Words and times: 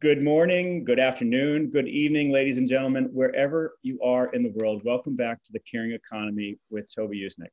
Good 0.00 0.22
morning, 0.22 0.82
good 0.82 0.98
afternoon, 0.98 1.66
good 1.68 1.86
evening, 1.86 2.32
ladies 2.32 2.56
and 2.56 2.66
gentlemen, 2.66 3.10
wherever 3.12 3.74
you 3.82 4.00
are 4.00 4.32
in 4.32 4.42
the 4.42 4.54
world. 4.56 4.80
Welcome 4.82 5.14
back 5.14 5.42
to 5.42 5.52
the 5.52 5.58
Caring 5.58 5.92
Economy 5.92 6.56
with 6.70 6.88
Toby 6.90 7.20
Usnik. 7.20 7.50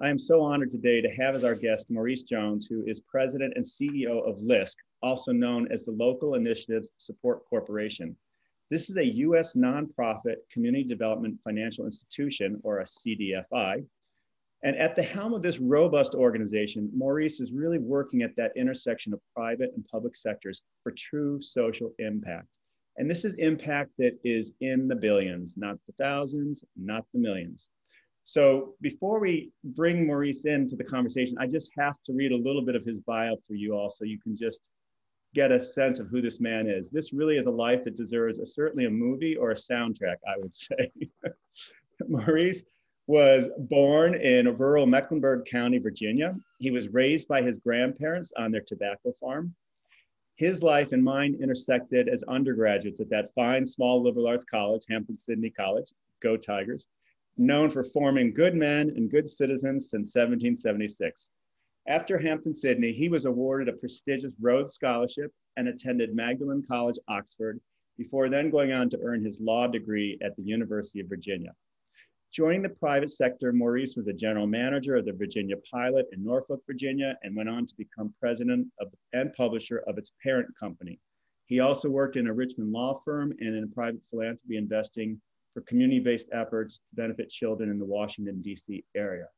I 0.00 0.08
am 0.08 0.18
so 0.18 0.42
honored 0.42 0.72
today 0.72 1.00
to 1.00 1.08
have 1.10 1.36
as 1.36 1.44
our 1.44 1.54
guest 1.54 1.92
Maurice 1.92 2.24
Jones, 2.24 2.66
who 2.66 2.82
is 2.84 2.98
president 2.98 3.52
and 3.54 3.64
CEO 3.64 4.28
of 4.28 4.42
LISC, 4.42 4.76
also 5.04 5.30
known 5.30 5.70
as 5.70 5.84
the 5.84 5.92
Local 5.92 6.34
Initiatives 6.34 6.90
Support 6.96 7.44
Corporation. 7.48 8.16
This 8.70 8.90
is 8.90 8.96
a 8.96 9.04
US 9.04 9.54
nonprofit 9.54 10.38
community 10.50 10.82
development 10.82 11.40
financial 11.44 11.86
institution, 11.86 12.60
or 12.64 12.80
a 12.80 12.84
CDFI, 12.84 13.84
and 14.64 14.76
at 14.76 14.96
the 14.96 15.02
helm 15.02 15.34
of 15.34 15.42
this 15.42 15.60
robust 15.60 16.14
organization, 16.14 16.90
Maurice 16.94 17.38
is 17.38 17.52
really 17.52 17.78
working 17.78 18.22
at 18.22 18.34
that 18.36 18.52
intersection 18.56 19.12
of 19.12 19.20
private 19.34 19.70
and 19.76 19.86
public 19.86 20.16
sectors 20.16 20.62
for 20.82 20.90
true 20.92 21.40
social 21.42 21.92
impact. 21.98 22.56
And 22.96 23.10
this 23.10 23.26
is 23.26 23.34
impact 23.34 23.90
that 23.98 24.18
is 24.24 24.52
in 24.62 24.88
the 24.88 24.94
billions, 24.94 25.58
not 25.58 25.76
the 25.86 25.92
thousands, 26.02 26.64
not 26.76 27.04
the 27.12 27.20
millions. 27.20 27.68
So 28.22 28.74
before 28.80 29.20
we 29.20 29.50
bring 29.62 30.06
Maurice 30.06 30.46
into 30.46 30.76
the 30.76 30.84
conversation, 30.84 31.36
I 31.38 31.46
just 31.46 31.70
have 31.76 31.96
to 32.06 32.14
read 32.14 32.32
a 32.32 32.36
little 32.36 32.64
bit 32.64 32.74
of 32.74 32.84
his 32.84 33.00
bio 33.00 33.36
for 33.46 33.54
you 33.54 33.74
all 33.74 33.90
so 33.90 34.06
you 34.06 34.18
can 34.18 34.34
just 34.34 34.60
get 35.34 35.52
a 35.52 35.60
sense 35.60 35.98
of 35.98 36.08
who 36.08 36.22
this 36.22 36.40
man 36.40 36.68
is. 36.68 36.88
This 36.88 37.12
really 37.12 37.36
is 37.36 37.46
a 37.46 37.50
life 37.50 37.84
that 37.84 37.96
deserves 37.96 38.38
a, 38.38 38.46
certainly 38.46 38.86
a 38.86 38.90
movie 38.90 39.36
or 39.36 39.50
a 39.50 39.54
soundtrack, 39.54 40.16
I 40.26 40.38
would 40.38 40.54
say. 40.54 40.90
Maurice 42.08 42.64
was 43.06 43.48
born 43.58 44.14
in 44.14 44.56
rural 44.56 44.86
Mecklenburg 44.86 45.44
County, 45.44 45.78
Virginia. 45.78 46.34
He 46.58 46.70
was 46.70 46.88
raised 46.88 47.28
by 47.28 47.42
his 47.42 47.58
grandparents 47.58 48.32
on 48.36 48.50
their 48.50 48.62
tobacco 48.62 49.12
farm. 49.20 49.54
His 50.36 50.62
life 50.62 50.92
and 50.92 51.04
mine 51.04 51.36
intersected 51.40 52.08
as 52.08 52.22
undergraduates 52.24 53.00
at 53.00 53.10
that 53.10 53.32
fine 53.34 53.66
small 53.66 54.02
liberal 54.02 54.26
arts 54.26 54.44
college, 54.44 54.84
Hampden-Sydney 54.88 55.50
College, 55.50 55.92
go 56.20 56.36
Tigers, 56.36 56.88
known 57.36 57.70
for 57.70 57.84
forming 57.84 58.32
good 58.32 58.54
men 58.54 58.88
and 58.90 59.10
good 59.10 59.28
citizens 59.28 59.90
since 59.90 60.14
1776. 60.14 61.28
After 61.86 62.18
Hampden-Sydney, 62.18 62.94
he 62.94 63.10
was 63.10 63.26
awarded 63.26 63.68
a 63.68 63.76
prestigious 63.76 64.32
Rhodes 64.40 64.72
Scholarship 64.72 65.30
and 65.56 65.68
attended 65.68 66.16
Magdalen 66.16 66.64
College, 66.66 66.98
Oxford, 67.08 67.60
before 67.98 68.28
then 68.28 68.50
going 68.50 68.72
on 68.72 68.88
to 68.90 69.00
earn 69.02 69.22
his 69.22 69.40
law 69.40 69.66
degree 69.66 70.18
at 70.22 70.34
the 70.36 70.42
University 70.42 71.00
of 71.00 71.08
Virginia. 71.08 71.54
Joining 72.34 72.62
the 72.62 72.68
private 72.68 73.10
sector, 73.10 73.52
Maurice 73.52 73.94
was 73.94 74.08
a 74.08 74.12
general 74.12 74.48
manager 74.48 74.96
of 74.96 75.04
the 75.04 75.12
Virginia 75.12 75.54
Pilot 75.70 76.06
in 76.10 76.24
Norfolk, 76.24 76.60
Virginia, 76.66 77.16
and 77.22 77.36
went 77.36 77.48
on 77.48 77.64
to 77.64 77.76
become 77.76 78.12
president 78.18 78.66
of, 78.80 78.88
and 79.12 79.32
publisher 79.34 79.84
of 79.86 79.98
its 79.98 80.10
parent 80.20 80.48
company. 80.58 80.98
He 81.46 81.60
also 81.60 81.88
worked 81.88 82.16
in 82.16 82.26
a 82.26 82.32
Richmond 82.32 82.72
law 82.72 83.00
firm 83.04 83.32
and 83.38 83.54
in 83.54 83.70
private 83.70 84.02
philanthropy 84.10 84.56
investing 84.56 85.20
for 85.52 85.60
community-based 85.60 86.26
efforts 86.32 86.80
to 86.88 86.96
benefit 86.96 87.30
children 87.30 87.70
in 87.70 87.78
the 87.78 87.84
Washington, 87.84 88.42
D.C. 88.42 88.84
area. 88.96 89.28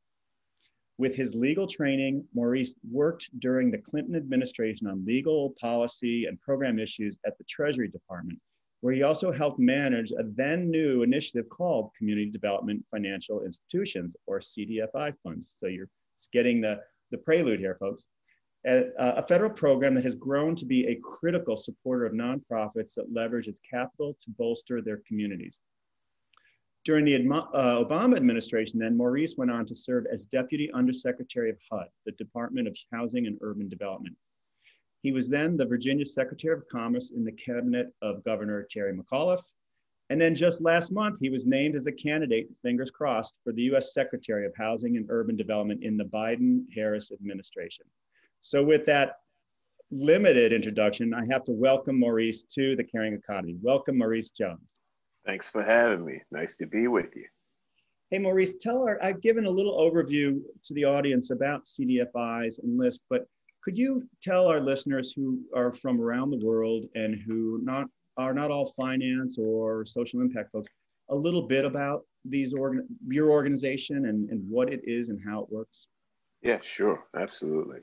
With 0.97 1.15
his 1.15 1.35
legal 1.35 1.67
training, 1.67 2.25
Maurice 2.33 2.73
worked 2.89 3.29
during 3.39 3.69
the 3.69 3.77
Clinton 3.77 4.15
administration 4.15 4.87
on 4.87 5.05
legal, 5.05 5.53
policy, 5.61 6.25
and 6.25 6.41
program 6.41 6.79
issues 6.79 7.15
at 7.27 7.37
the 7.37 7.43
Treasury 7.43 7.89
Department, 7.89 8.39
where 8.81 8.93
he 8.93 9.03
also 9.03 9.31
helped 9.31 9.59
manage 9.59 10.11
a 10.11 10.23
then 10.35 10.69
new 10.69 11.03
initiative 11.03 11.49
called 11.49 11.91
Community 11.97 12.29
Development 12.29 12.83
Financial 12.91 13.43
Institutions, 13.43 14.15
or 14.27 14.39
CDFI 14.39 15.13
funds. 15.23 15.55
So 15.59 15.67
you're 15.67 15.89
getting 16.31 16.61
the, 16.61 16.79
the 17.11 17.17
prelude 17.17 17.59
here, 17.59 17.77
folks. 17.79 18.05
A, 18.65 18.85
a, 18.99 19.25
federal 19.25 19.51
program 19.51 19.95
that 19.95 20.03
has 20.03 20.15
grown 20.15 20.55
to 20.55 20.65
be 20.65 20.87
a 20.87 20.99
critical 21.01 21.55
supporter 21.55 22.05
of 22.05 22.13
nonprofits 22.13 22.95
that 22.95 23.13
leverage 23.13 23.47
its 23.47 23.61
capital 23.61 24.17
to 24.19 24.29
bolster 24.31 24.81
their 24.81 25.01
communities. 25.07 25.61
During 26.83 27.05
the 27.05 27.15
uh, 27.15 27.83
Obama 27.83 28.15
administration, 28.15 28.79
then, 28.79 28.97
Maurice 28.97 29.35
went 29.37 29.51
on 29.51 29.65
to 29.67 29.75
serve 29.75 30.05
as 30.11 30.25
Deputy 30.25 30.71
Undersecretary 30.73 31.49
of 31.49 31.57
HUD, 31.71 31.87
the 32.05 32.13
Department 32.13 32.67
of 32.67 32.75
Housing 32.91 33.27
and 33.27 33.37
Urban 33.41 33.69
Development. 33.69 34.15
He 35.07 35.13
was 35.13 35.29
then 35.29 35.55
the 35.55 35.65
Virginia 35.65 36.05
Secretary 36.05 36.53
of 36.53 36.67
Commerce 36.67 37.11
in 37.11 37.23
the 37.23 37.31
cabinet 37.31 37.93
of 38.01 38.25
Governor 38.25 38.67
Terry 38.69 38.93
McAuliffe. 38.93 39.45
And 40.09 40.19
then 40.19 40.35
just 40.35 40.61
last 40.61 40.91
month, 40.91 41.17
he 41.21 41.29
was 41.29 41.45
named 41.45 41.77
as 41.77 41.87
a 41.87 41.93
candidate, 41.93 42.49
fingers 42.61 42.91
crossed, 42.91 43.39
for 43.41 43.53
the 43.53 43.61
US 43.71 43.93
Secretary 43.93 44.45
of 44.45 44.53
Housing 44.57 44.97
and 44.97 45.05
Urban 45.07 45.37
Development 45.37 45.81
in 45.81 45.95
the 45.95 46.03
Biden 46.03 46.65
Harris 46.75 47.13
administration. 47.13 47.85
So, 48.41 48.61
with 48.61 48.85
that 48.87 49.19
limited 49.91 50.51
introduction, 50.51 51.13
I 51.13 51.23
have 51.31 51.45
to 51.45 51.53
welcome 51.53 51.97
Maurice 51.97 52.43
to 52.43 52.75
the 52.75 52.83
Caring 52.83 53.13
Economy. 53.13 53.55
Welcome, 53.61 53.97
Maurice 53.99 54.31
Jones. 54.31 54.81
Thanks 55.25 55.49
for 55.49 55.63
having 55.63 56.03
me. 56.03 56.21
Nice 56.31 56.57
to 56.57 56.67
be 56.67 56.89
with 56.89 57.15
you. 57.15 57.27
Hey, 58.11 58.17
Maurice, 58.17 58.57
tell 58.57 58.83
our, 58.83 59.01
I've 59.01 59.21
given 59.21 59.45
a 59.45 59.49
little 59.49 59.79
overview 59.79 60.41
to 60.63 60.73
the 60.73 60.83
audience 60.83 61.31
about 61.31 61.63
CDFIs 61.63 62.61
and 62.61 62.77
LISC, 62.77 62.99
but 63.09 63.25
could 63.67 63.77
you 63.77 64.01
tell 64.21 64.47
our 64.47 64.61
listeners 64.61 65.11
who 65.11 65.41
are 65.53 65.73
from 65.73 65.99
around 65.99 66.29
the 66.29 66.39
world 66.41 66.85
and 66.95 67.21
who 67.27 67.59
not 67.61 67.85
are 68.15 68.33
not 68.33 68.49
all 68.49 68.71
finance 68.77 69.37
or 69.37 69.83
social 69.83 70.21
impact 70.21 70.53
folks 70.53 70.69
a 71.09 71.15
little 71.15 71.41
bit 71.41 71.65
about 71.65 72.05
these 72.23 72.53
organ 72.53 72.87
your 73.09 73.29
organization 73.29 74.05
and, 74.05 74.29
and 74.29 74.41
what 74.49 74.71
it 74.71 74.79
is 74.85 75.09
and 75.09 75.19
how 75.21 75.41
it 75.41 75.51
works? 75.51 75.87
Yeah, 76.41 76.61
sure, 76.61 77.03
absolutely. 77.19 77.79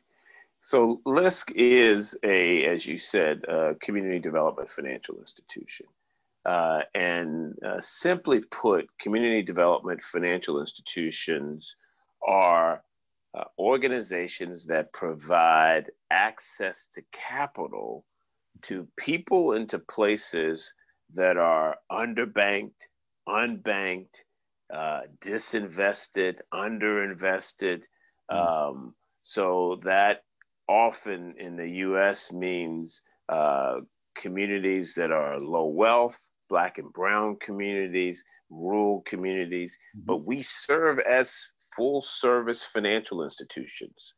So 0.60 1.02
LISC 1.04 1.52
is 1.54 2.16
a, 2.24 2.64
as 2.64 2.86
you 2.86 2.96
said, 2.96 3.42
community 3.78 4.20
development 4.20 4.70
financial 4.70 5.18
institution. 5.18 5.84
Uh, 6.46 6.80
and 6.94 7.58
uh, 7.62 7.78
simply 7.78 8.40
put, 8.50 8.86
community 8.98 9.42
development 9.42 10.02
financial 10.02 10.60
institutions 10.60 11.76
are 12.26 12.82
uh, 13.36 13.44
organizations 13.58 14.64
that 14.66 14.92
provide 14.92 15.90
access 16.10 16.86
to 16.86 17.02
capital 17.12 18.04
to 18.62 18.88
people 18.96 19.52
and 19.52 19.68
to 19.68 19.78
places 19.78 20.72
that 21.12 21.36
are 21.36 21.76
underbanked, 21.90 22.88
unbanked, 23.28 24.20
uh, 24.72 25.00
disinvested, 25.20 26.38
underinvested. 26.52 27.84
Mm. 28.30 28.68
Um, 28.70 28.94
so 29.22 29.80
that 29.82 30.22
often 30.68 31.34
in 31.38 31.56
the 31.56 31.68
US 31.68 32.32
means 32.32 33.02
uh, 33.28 33.76
communities 34.14 34.94
that 34.94 35.10
are 35.10 35.38
low 35.38 35.66
wealth, 35.66 36.30
Black 36.48 36.78
and 36.78 36.92
Brown 36.92 37.36
communities, 37.40 38.24
rural 38.50 39.02
communities, 39.06 39.78
mm-hmm. 39.96 40.06
but 40.06 40.24
we 40.24 40.42
serve 40.42 40.98
as 41.00 41.52
full 41.76 42.00
service 42.00 42.62
financial 42.62 43.24
institutions 43.24 44.14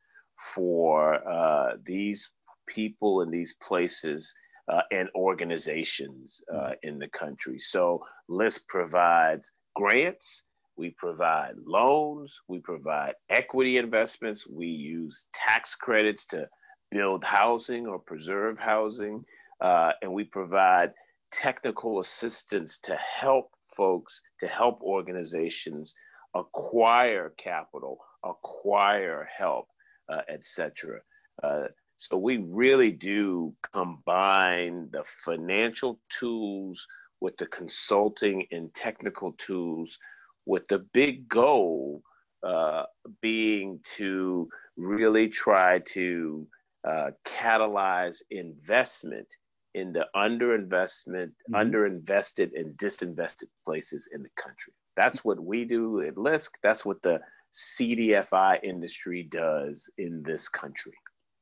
for 0.55 1.27
uh, 1.29 1.77
these 1.85 2.33
people 2.67 3.23
in 3.23 3.31
these 3.31 3.55
places 3.62 4.35
uh, 4.73 4.83
and 4.93 5.09
organizations 5.15 6.43
uh, 6.53 6.56
mm-hmm. 6.56 6.73
in 6.89 6.99
the 6.99 7.09
country. 7.09 7.59
So 7.59 8.05
LISC 8.29 8.67
provides 8.69 9.53
grants, 9.75 10.43
we 10.77 10.91
provide 10.91 11.55
loans, 11.65 12.39
we 12.49 12.59
provide 12.59 13.15
equity 13.31 13.79
investments, 13.79 14.47
we 14.47 14.67
use 14.67 15.27
tax 15.33 15.75
credits 15.75 16.27
to 16.27 16.49
build 16.91 17.25
housing 17.25 17.87
or 17.87 17.99
preserve 17.99 18.59
housing, 18.59 19.25
uh, 19.61 19.93
and 20.03 20.12
we 20.12 20.25
provide 20.25 20.93
technical 21.33 22.00
assistance 22.00 22.78
to 22.78 22.97
help 23.21 23.50
folks, 23.77 24.22
to 24.41 24.47
help 24.47 24.81
organizations 24.83 25.94
acquire 26.34 27.33
capital, 27.37 27.99
acquire 28.25 29.28
help, 29.37 29.69
uh, 30.12 30.22
etc. 30.28 31.00
Uh, 31.43 31.65
so 31.97 32.17
we 32.17 32.39
really 32.39 32.91
do 32.91 33.55
combine 33.72 34.89
the 34.93 35.05
financial 35.25 36.00
tools 36.11 36.87
with 37.20 37.37
the 37.38 37.47
consulting 37.47 38.47
and 38.50 38.73
technical 38.75 39.32
tools, 39.38 39.99
with 40.44 40.69
the 40.69 40.81
big 40.93 41.29
goal 41.29 42.03
uh, 42.43 42.85
being 43.23 43.81
to 43.97 44.49
really 44.76 45.29
try 45.29 45.81
to 45.87 46.47
uh, 46.87 47.11
catalyze 47.25 48.19
investment 48.31 49.35
in 49.76 49.93
the 49.93 50.06
underinvestment, 50.17 51.32
mm-hmm. 51.50 51.55
underinvested, 51.55 52.58
and 52.58 52.76
disinvested 52.76 53.49
places 53.64 54.08
in 54.12 54.23
the 54.23 54.31
country. 54.37 54.73
That's 54.96 55.25
what 55.25 55.38
we 55.38 55.64
do 55.67 56.00
at 56.00 56.17
LISC. 56.17 56.52
That's 56.62 56.84
what 56.87 57.02
the 57.02 57.20
CDFI 57.52 58.58
industry 58.64 59.23
does 59.23 59.90
in 59.99 60.23
this 60.23 60.49
country. 60.49 60.94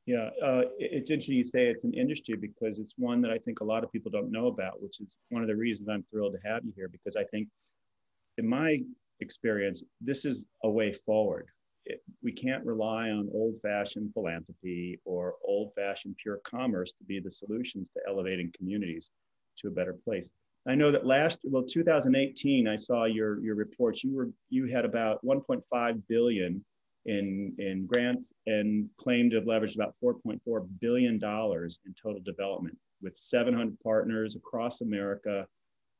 Yeah, 0.05 0.29
uh, 0.43 0.63
it's 0.77 1.09
interesting 1.09 1.37
you 1.37 1.45
say 1.45 1.65
it's 1.65 1.83
an 1.83 1.93
industry 1.93 2.35
because 2.35 2.77
it's 2.77 2.93
one 2.97 3.21
that 3.21 3.31
I 3.31 3.39
think 3.39 3.61
a 3.61 3.63
lot 3.63 3.83
of 3.83 3.91
people 3.91 4.11
don't 4.11 4.31
know 4.31 4.47
about, 4.47 4.81
which 4.81 4.99
is 4.99 5.17
one 5.29 5.41
of 5.41 5.47
the 5.47 5.55
reasons 5.55 5.89
I'm 5.89 6.05
thrilled 6.11 6.33
to 6.33 6.47
have 6.47 6.63
you 6.63 6.73
here 6.75 6.89
because 6.89 7.15
I 7.15 7.23
think, 7.23 7.47
in 8.37 8.47
my 8.47 8.81
experience, 9.21 9.83
this 10.01 10.25
is 10.25 10.45
a 10.63 10.69
way 10.69 10.91
forward. 10.91 11.47
It, 11.85 12.03
we 12.23 12.31
can't 12.31 12.65
rely 12.65 13.09
on 13.09 13.29
old-fashioned 13.33 14.13
philanthropy 14.13 14.99
or 15.05 15.35
old-fashioned 15.43 16.15
pure 16.17 16.37
commerce 16.43 16.91
to 16.93 17.03
be 17.03 17.19
the 17.19 17.31
solutions 17.31 17.89
to 17.89 17.99
elevating 18.07 18.51
communities 18.57 19.11
to 19.57 19.67
a 19.67 19.71
better 19.71 19.93
place. 19.93 20.29
I 20.67 20.75
know 20.75 20.91
that 20.91 21.05
last 21.05 21.39
well 21.43 21.63
2018 21.63 22.67
I 22.67 22.75
saw 22.75 23.05
your 23.05 23.39
your 23.39 23.55
reports 23.55 24.03
you 24.03 24.15
were 24.15 24.31
you 24.49 24.65
had 24.65 24.83
about 24.83 25.23
1.5 25.23 26.01
billion 26.07 26.65
in 27.05 27.53
in 27.59 27.85
grants 27.85 28.33
and 28.47 28.89
claimed 28.97 29.31
to 29.31 29.37
have 29.37 29.45
leveraged 29.45 29.75
about 29.75 29.95
4.4 30.03 30.67
billion 30.81 31.19
dollars 31.19 31.79
in 31.85 31.93
total 31.93 32.21
development 32.21 32.77
with 33.01 33.15
700 33.15 33.79
partners 33.79 34.35
across 34.35 34.81
America. 34.81 35.45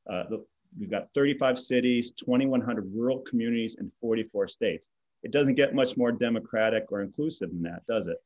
Uh, 0.10 0.24
the, 0.30 0.46
we've 0.80 0.90
got 0.90 1.14
35 1.14 1.60
cities, 1.60 2.12
2,100 2.12 2.92
rural 2.94 3.20
communities, 3.20 3.76
and 3.78 3.92
44 4.02 4.48
states. 4.48 4.88
It 5.26 5.32
doesn't 5.32 5.56
get 5.56 5.74
much 5.74 5.98
more 5.98 6.12
democratic 6.12 6.92
or 6.92 7.02
inclusive 7.02 7.50
than 7.50 7.64
that, 7.64 7.84
does 7.88 8.06
it? 8.06 8.18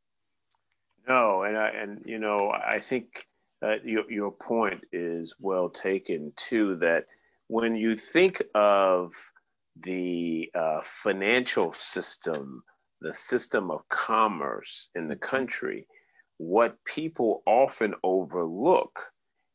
No, 1.07 1.43
and 1.43 1.57
I, 1.57 1.69
and 1.69 2.03
you 2.05 2.19
know 2.19 2.51
I 2.51 2.79
think 2.79 3.25
uh, 3.63 3.75
your, 3.85 4.11
your 4.11 4.31
point 4.31 4.81
is 4.91 5.33
well 5.39 5.69
taken 5.69 6.33
too, 6.35 6.75
that 6.75 7.05
when 7.47 7.73
you 7.77 7.95
think 7.95 8.43
of 8.53 9.13
the 9.77 10.51
uh, 10.53 10.81
financial 10.83 11.71
system, 11.71 12.63
the 12.99 13.13
system 13.13 13.71
of 13.71 13.87
commerce 13.87 14.89
in 14.93 15.07
the 15.07 15.15
country, 15.15 15.87
what 16.37 16.83
people 16.83 17.43
often 17.45 17.93
overlook 18.03 18.99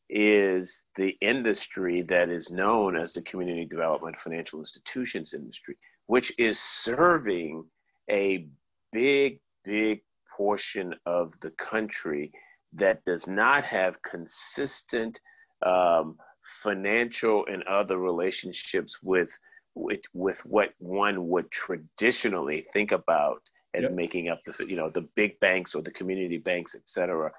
is 0.09 0.83
the 0.95 1.15
industry 1.21 2.01
that 2.01 2.29
is 2.29 2.49
known 2.49 2.97
as 2.97 3.13
the 3.13 3.21
community 3.21 3.65
development 3.65 4.17
financial 4.17 4.59
institutions 4.59 5.35
industry, 5.35 5.77
which 6.07 6.31
is 6.37 6.59
serving 6.59 7.65
a 8.09 8.47
big, 8.91 9.39
big 9.63 10.01
portion 10.35 10.93
of 11.05 11.39
the 11.39 11.51
country 11.51 12.31
that 12.73 13.03
does 13.05 13.27
not 13.27 13.63
have 13.63 14.01
consistent 14.01 15.19
um, 15.65 16.17
financial 16.43 17.45
and 17.47 17.63
other 17.63 17.97
relationships 17.97 18.99
with, 19.01 19.37
with 19.73 20.01
with 20.13 20.39
what 20.45 20.73
one 20.77 21.27
would 21.27 21.49
traditionally 21.51 22.65
think 22.71 22.91
about 22.91 23.41
as 23.73 23.83
yep. 23.83 23.91
making 23.93 24.29
up 24.29 24.39
the 24.45 24.65
you 24.65 24.75
know 24.75 24.89
the 24.89 25.07
big 25.15 25.39
banks 25.39 25.75
or 25.75 25.81
the 25.81 25.91
community 25.91 26.37
banks, 26.37 26.75
et 26.75 26.87
cetera. 26.87 27.31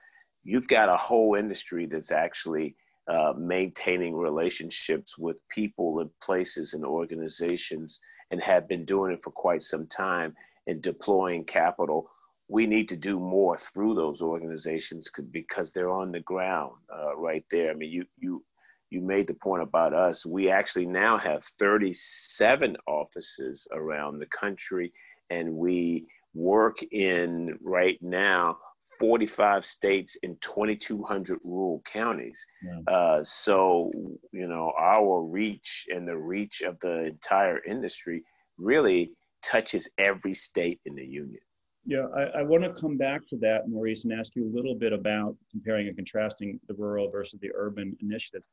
You've 0.44 0.68
got 0.68 0.88
a 0.88 0.96
whole 0.96 1.34
industry 1.34 1.86
that's 1.86 2.10
actually 2.10 2.76
uh, 3.08 3.32
maintaining 3.36 4.14
relationships 4.14 5.16
with 5.18 5.36
people 5.48 6.00
and 6.00 6.10
places 6.22 6.74
and 6.74 6.84
organizations 6.84 8.00
and 8.30 8.42
have 8.42 8.68
been 8.68 8.84
doing 8.84 9.12
it 9.12 9.22
for 9.22 9.30
quite 9.30 9.62
some 9.62 9.86
time 9.86 10.34
and 10.66 10.82
deploying 10.82 11.44
capital 11.44 12.10
we 12.48 12.66
need 12.66 12.88
to 12.88 12.96
do 12.96 13.18
more 13.18 13.56
through 13.56 13.94
those 13.94 14.22
organizations 14.22 15.10
because 15.32 15.72
they're 15.72 15.90
on 15.90 16.12
the 16.12 16.20
ground 16.20 16.72
uh, 16.94 17.16
right 17.16 17.44
there. 17.50 17.70
I 17.70 17.74
mean, 17.74 17.90
you 17.90 18.04
you 18.18 18.44
you 18.90 19.00
made 19.00 19.26
the 19.26 19.34
point 19.34 19.62
about 19.62 19.92
us. 19.92 20.24
We 20.24 20.48
actually 20.48 20.86
now 20.86 21.16
have 21.18 21.44
37 21.44 22.76
offices 22.86 23.66
around 23.72 24.18
the 24.18 24.26
country, 24.26 24.92
and 25.30 25.54
we 25.54 26.06
work 26.34 26.82
in 26.92 27.58
right 27.62 28.00
now 28.00 28.58
45 28.98 29.64
states 29.64 30.16
in 30.22 30.36
2,200 30.40 31.38
rural 31.44 31.82
counties. 31.84 32.46
Yeah. 32.62 32.92
Uh, 32.92 33.22
so, 33.22 33.90
you 34.32 34.46
know, 34.46 34.72
our 34.78 35.22
reach 35.22 35.86
and 35.88 36.06
the 36.06 36.16
reach 36.16 36.62
of 36.62 36.78
the 36.80 37.04
entire 37.06 37.62
industry 37.64 38.22
really 38.58 39.12
touches 39.42 39.88
every 39.98 40.34
state 40.34 40.80
in 40.84 40.94
the 40.94 41.06
union. 41.06 41.40
Yeah, 41.84 42.06
I, 42.16 42.40
I 42.40 42.42
want 42.42 42.64
to 42.64 42.72
come 42.72 42.96
back 42.96 43.26
to 43.28 43.36
that, 43.38 43.68
Maurice, 43.68 44.04
and 44.04 44.12
ask 44.12 44.34
you 44.34 44.44
a 44.44 44.52
little 44.54 44.74
bit 44.74 44.92
about 44.92 45.36
comparing 45.50 45.86
and 45.86 45.96
contrasting 45.96 46.58
the 46.66 46.74
rural 46.74 47.10
versus 47.10 47.38
the 47.40 47.50
urban 47.54 47.96
initiatives. 48.00 48.48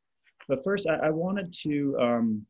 But 0.46 0.62
first, 0.62 0.86
I, 0.86 1.06
I 1.06 1.10
wanted 1.10 1.52
to 1.62 1.96
um, 2.00 2.46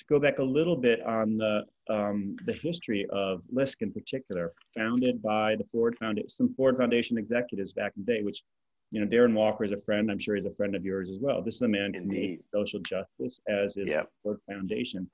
to 0.00 0.04
go 0.08 0.18
back 0.18 0.38
a 0.38 0.42
little 0.42 0.76
bit 0.76 1.00
on 1.02 1.36
the 1.36 1.64
um, 1.88 2.36
the 2.44 2.52
history 2.52 3.06
of 3.10 3.42
LISC 3.52 3.82
in 3.82 3.92
particular, 3.92 4.52
founded 4.76 5.22
by 5.22 5.56
the 5.56 5.64
Ford 5.72 5.96
Foundation, 5.98 6.28
some 6.28 6.54
Ford 6.54 6.76
Foundation 6.76 7.18
executives 7.18 7.72
back 7.72 7.92
in 7.96 8.04
the 8.04 8.12
day, 8.12 8.22
which 8.22 8.42
you 8.90 9.00
know, 9.00 9.06
Darren 9.06 9.34
Walker 9.34 9.64
is 9.64 9.72
a 9.72 9.76
friend. 9.76 10.10
I'm 10.10 10.18
sure 10.18 10.34
he's 10.34 10.46
a 10.46 10.54
friend 10.54 10.74
of 10.74 10.84
yours 10.84 11.10
as 11.10 11.18
well. 11.20 11.42
This 11.42 11.56
is 11.56 11.62
a 11.62 11.68
man 11.68 11.92
committed 11.92 12.38
to 12.38 12.44
social 12.52 12.80
justice, 12.80 13.40
as 13.48 13.76
is 13.76 13.88
yep. 13.88 14.04
the 14.04 14.10
Ford 14.22 14.40
Foundation 14.48 15.08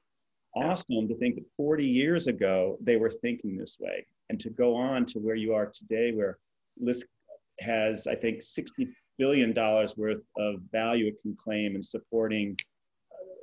awesome 0.56 1.06
to 1.06 1.14
think 1.16 1.34
that 1.34 1.44
40 1.56 1.84
years 1.84 2.26
ago 2.26 2.78
they 2.80 2.96
were 2.96 3.10
thinking 3.10 3.56
this 3.56 3.76
way 3.78 4.06
and 4.30 4.40
to 4.40 4.50
go 4.50 4.74
on 4.74 5.04
to 5.06 5.18
where 5.18 5.34
you 5.34 5.52
are 5.52 5.66
today 5.66 6.12
where 6.12 6.38
LISC 6.80 7.06
has 7.60 8.06
i 8.06 8.14
think 8.14 8.42
60 8.42 8.88
billion 9.18 9.52
dollars 9.52 9.96
worth 9.96 10.22
of 10.38 10.60
value 10.72 11.06
it 11.06 11.20
can 11.20 11.36
claim 11.36 11.74
in 11.76 11.82
supporting 11.82 12.56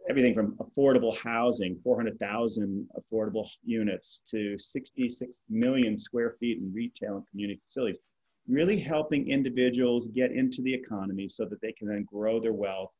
everything 0.09 0.33
from 0.33 0.55
affordable 0.57 1.15
housing 1.17 1.79
400000 1.83 2.87
affordable 2.97 3.47
units 3.63 4.21
to 4.27 4.57
66 4.57 5.43
million 5.49 5.97
square 5.97 6.35
feet 6.39 6.59
in 6.59 6.73
retail 6.73 7.17
and 7.17 7.27
community 7.29 7.59
facilities 7.63 7.99
really 8.47 8.77
helping 8.77 9.29
individuals 9.29 10.07
get 10.07 10.31
into 10.31 10.61
the 10.61 10.73
economy 10.73 11.29
so 11.29 11.45
that 11.45 11.61
they 11.61 11.71
can 11.71 11.87
then 11.87 12.03
grow 12.03 12.39
their 12.39 12.53
wealth 12.53 12.91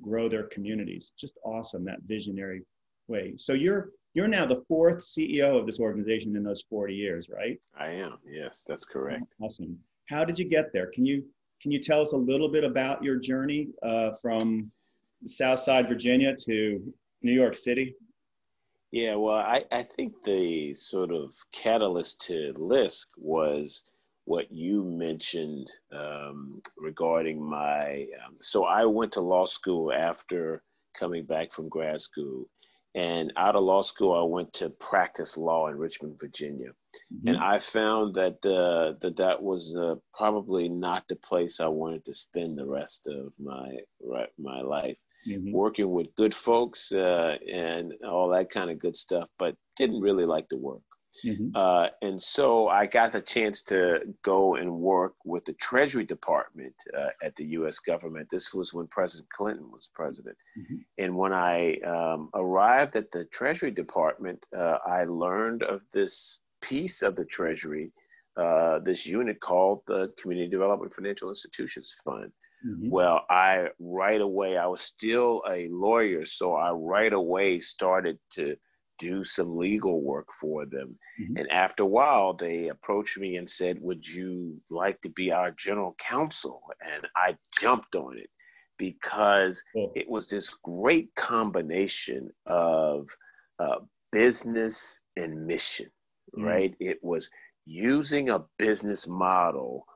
grow 0.00 0.28
their 0.28 0.44
communities 0.44 1.12
just 1.16 1.38
awesome 1.44 1.84
that 1.84 2.00
visionary 2.06 2.62
way. 3.08 3.34
So 3.36 3.52
you're 3.52 3.90
you're 4.14 4.28
now 4.28 4.46
the 4.46 4.62
fourth 4.68 4.98
CEO 4.98 5.58
of 5.58 5.64
this 5.64 5.80
organization 5.80 6.36
in 6.36 6.42
those 6.42 6.62
40 6.68 6.94
years, 6.94 7.28
right? 7.30 7.58
I 7.78 7.92
am. 7.92 8.18
Yes, 8.30 8.62
that's 8.66 8.84
correct. 8.84 9.24
Awesome. 9.40 9.78
How 10.10 10.24
did 10.24 10.38
you 10.38 10.44
get 10.44 10.72
there? 10.72 10.90
Can 10.90 11.06
you 11.06 11.24
can 11.62 11.70
you 11.70 11.78
tell 11.78 12.00
us 12.00 12.12
a 12.12 12.16
little 12.16 12.48
bit 12.48 12.64
about 12.64 13.02
your 13.02 13.16
journey 13.16 13.68
uh, 13.82 14.10
from 14.20 14.70
Southside 15.24 15.88
Virginia 15.88 16.34
to 16.46 16.92
New 17.22 17.32
York 17.32 17.56
City? 17.56 17.94
Yeah, 18.90 19.14
well, 19.14 19.36
I, 19.36 19.64
I 19.72 19.82
think 19.82 20.22
the 20.22 20.74
sort 20.74 21.12
of 21.12 21.34
catalyst 21.52 22.20
to 22.26 22.52
LISC 22.56 23.08
was 23.16 23.82
what 24.24 24.52
you 24.52 24.84
mentioned 24.84 25.70
um, 25.92 26.60
regarding 26.76 27.42
my. 27.42 28.06
Um, 28.24 28.36
so 28.40 28.64
I 28.64 28.84
went 28.84 29.12
to 29.12 29.20
law 29.20 29.46
school 29.46 29.92
after 29.92 30.62
coming 30.98 31.24
back 31.24 31.52
from 31.52 31.70
grad 31.70 32.02
school, 32.02 32.48
and 32.94 33.32
out 33.36 33.56
of 33.56 33.64
law 33.64 33.80
school, 33.80 34.14
I 34.14 34.22
went 34.22 34.52
to 34.54 34.68
practice 34.68 35.38
law 35.38 35.68
in 35.68 35.78
Richmond, 35.78 36.20
Virginia. 36.20 36.72
Mm-hmm. 37.14 37.28
And 37.28 37.36
I 37.38 37.58
found 37.58 38.14
that 38.16 38.44
uh, 38.44 38.98
that 39.00 39.16
that 39.16 39.42
was 39.42 39.74
uh, 39.74 39.94
probably 40.14 40.68
not 40.68 41.08
the 41.08 41.16
place 41.16 41.60
I 41.60 41.68
wanted 41.68 42.04
to 42.04 42.12
spend 42.12 42.58
the 42.58 42.66
rest 42.66 43.08
of 43.08 43.32
my 43.42 43.78
my 44.38 44.60
life. 44.60 44.98
Mm-hmm. 45.28 45.52
Working 45.52 45.90
with 45.90 46.14
good 46.16 46.34
folks 46.34 46.90
uh, 46.92 47.36
and 47.48 47.92
all 48.08 48.28
that 48.30 48.50
kind 48.50 48.70
of 48.70 48.78
good 48.78 48.96
stuff, 48.96 49.28
but 49.38 49.54
didn't 49.76 50.00
really 50.00 50.26
like 50.26 50.48
the 50.48 50.56
work. 50.56 50.82
Mm-hmm. 51.24 51.48
Uh, 51.54 51.88
and 52.00 52.20
so 52.20 52.68
I 52.68 52.86
got 52.86 53.12
the 53.12 53.20
chance 53.20 53.62
to 53.64 54.00
go 54.22 54.56
and 54.56 54.72
work 54.72 55.14
with 55.24 55.44
the 55.44 55.52
Treasury 55.54 56.04
Department 56.04 56.74
uh, 56.96 57.10
at 57.22 57.36
the 57.36 57.44
US 57.46 57.78
government. 57.78 58.28
This 58.30 58.54
was 58.54 58.72
when 58.72 58.86
President 58.86 59.28
Clinton 59.30 59.70
was 59.70 59.90
president. 59.92 60.36
Mm-hmm. 60.58 60.76
And 60.98 61.16
when 61.16 61.32
I 61.32 61.76
um, 61.86 62.30
arrived 62.34 62.96
at 62.96 63.10
the 63.10 63.26
Treasury 63.26 63.70
Department, 63.70 64.44
uh, 64.56 64.78
I 64.86 65.04
learned 65.04 65.62
of 65.62 65.82
this 65.92 66.38
piece 66.62 67.02
of 67.02 67.16
the 67.16 67.24
Treasury, 67.24 67.92
uh, 68.36 68.78
this 68.78 69.04
unit 69.04 69.40
called 69.40 69.82
the 69.86 70.12
Community 70.20 70.48
Development 70.48 70.92
Financial 70.94 71.28
Institutions 71.28 71.94
Fund. 72.04 72.32
Mm-hmm. 72.66 72.90
Well, 72.90 73.24
I 73.28 73.68
right 73.78 74.20
away, 74.20 74.56
I 74.56 74.66
was 74.66 74.80
still 74.80 75.42
a 75.48 75.68
lawyer, 75.68 76.24
so 76.24 76.54
I 76.54 76.70
right 76.70 77.12
away 77.12 77.60
started 77.60 78.18
to 78.34 78.56
do 78.98 79.24
some 79.24 79.56
legal 79.56 80.00
work 80.00 80.28
for 80.40 80.64
them. 80.64 80.96
Mm-hmm. 81.20 81.38
And 81.38 81.50
after 81.50 81.82
a 81.82 81.86
while, 81.86 82.34
they 82.34 82.68
approached 82.68 83.18
me 83.18 83.36
and 83.36 83.48
said, 83.48 83.78
Would 83.80 84.06
you 84.06 84.60
like 84.70 85.00
to 85.00 85.08
be 85.08 85.32
our 85.32 85.50
general 85.52 85.96
counsel? 85.98 86.62
And 86.80 87.06
I 87.16 87.36
jumped 87.58 87.96
on 87.96 88.16
it 88.16 88.30
because 88.78 89.62
cool. 89.74 89.92
it 89.94 90.08
was 90.08 90.28
this 90.28 90.50
great 90.62 91.14
combination 91.16 92.30
of 92.46 93.08
uh, 93.58 93.80
business 94.12 95.00
and 95.16 95.46
mission, 95.46 95.90
mm-hmm. 96.36 96.44
right? 96.44 96.74
It 96.78 96.98
was 97.02 97.28
using 97.66 98.30
a 98.30 98.44
business 98.58 99.06
model 99.08 99.86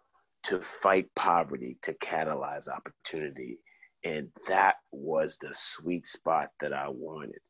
to 0.47 0.61
fight 0.61 1.09
poverty, 1.17 1.77
to 1.83 1.93
catalyze 1.95 2.69
opportunity. 2.69 3.59
And 4.05 4.29
that 4.47 4.77
was 4.93 5.39
the 5.39 5.51
sweet 5.53 6.07
spot 6.07 6.51
that 6.61 6.73
I 6.73 6.89
wanted. 6.89 7.41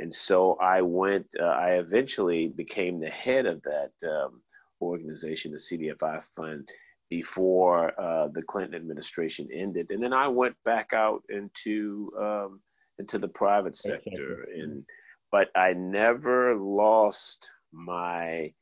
And 0.00 0.12
so 0.12 0.56
I 0.60 0.80
went, 0.80 1.26
uh, 1.38 1.44
I 1.44 1.72
eventually 1.72 2.48
became 2.48 2.98
the 2.98 3.10
head 3.10 3.44
of 3.44 3.62
that 3.62 3.92
um, 4.08 4.40
organization, 4.80 5.52
the 5.52 5.58
CDFI 5.58 6.24
Fund, 6.24 6.68
before 7.10 7.98
uh, 8.00 8.28
the 8.28 8.42
Clinton 8.42 8.74
administration 8.74 9.48
ended. 9.52 9.90
And 9.90 10.02
then 10.02 10.14
I 10.14 10.28
went 10.28 10.56
back 10.64 10.92
out 10.94 11.22
into, 11.28 12.10
um, 12.18 12.60
into 12.98 13.18
the 13.18 13.28
private 13.28 13.76
sector. 13.76 14.48
And, 14.54 14.84
but 15.30 15.48
I 15.54 15.74
never 15.74 16.56
lost 16.56 17.50
my 17.72 18.52